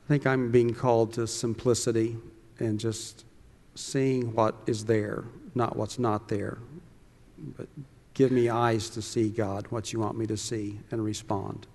I 0.03 0.07
think 0.07 0.27
I'm 0.27 0.51
being 0.51 0.73
called 0.73 1.13
to 1.13 1.27
simplicity 1.27 2.17
and 2.59 2.77
just 2.79 3.23
seeing 3.75 4.33
what 4.33 4.55
is 4.67 4.85
there, 4.85 5.23
not 5.55 5.77
what's 5.77 5.97
not 5.97 6.27
there. 6.27 6.57
But 7.57 7.67
give 8.13 8.31
me 8.31 8.49
eyes 8.49 8.89
to 8.91 9.01
see, 9.01 9.29
God, 9.29 9.67
what 9.69 9.93
you 9.93 9.99
want 9.99 10.17
me 10.17 10.25
to 10.27 10.35
see 10.35 10.79
and 10.91 11.03
respond. 11.03 11.67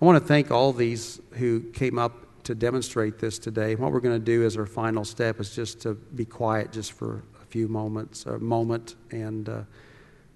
I 0.00 0.04
want 0.04 0.20
to 0.20 0.26
thank 0.26 0.50
all 0.50 0.72
these 0.72 1.20
who 1.32 1.60
came 1.60 1.98
up 1.98 2.44
to 2.44 2.54
demonstrate 2.54 3.18
this 3.18 3.38
today. 3.38 3.74
What 3.74 3.92
we're 3.92 4.00
going 4.00 4.18
to 4.18 4.24
do 4.24 4.46
as 4.46 4.56
our 4.56 4.64
final 4.64 5.04
step 5.04 5.38
is 5.38 5.54
just 5.54 5.82
to 5.82 5.94
be 5.94 6.24
quiet 6.24 6.72
just 6.72 6.92
for 6.92 7.24
a 7.42 7.44
few 7.46 7.68
moments, 7.68 8.24
a 8.24 8.38
moment, 8.38 8.94
and 9.10 9.48
uh, 9.48 9.62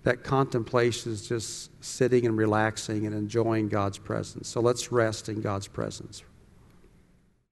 that 0.02 0.24
contemplation 0.24 1.10
is 1.12 1.26
just 1.26 1.70
sitting 1.82 2.26
and 2.26 2.36
relaxing 2.36 3.06
and 3.06 3.14
enjoying 3.14 3.68
God's 3.68 3.98
presence. 3.98 4.48
So 4.48 4.60
let's 4.60 4.92
rest 4.92 5.30
in 5.30 5.40
God's 5.40 5.68
presence. 5.68 6.22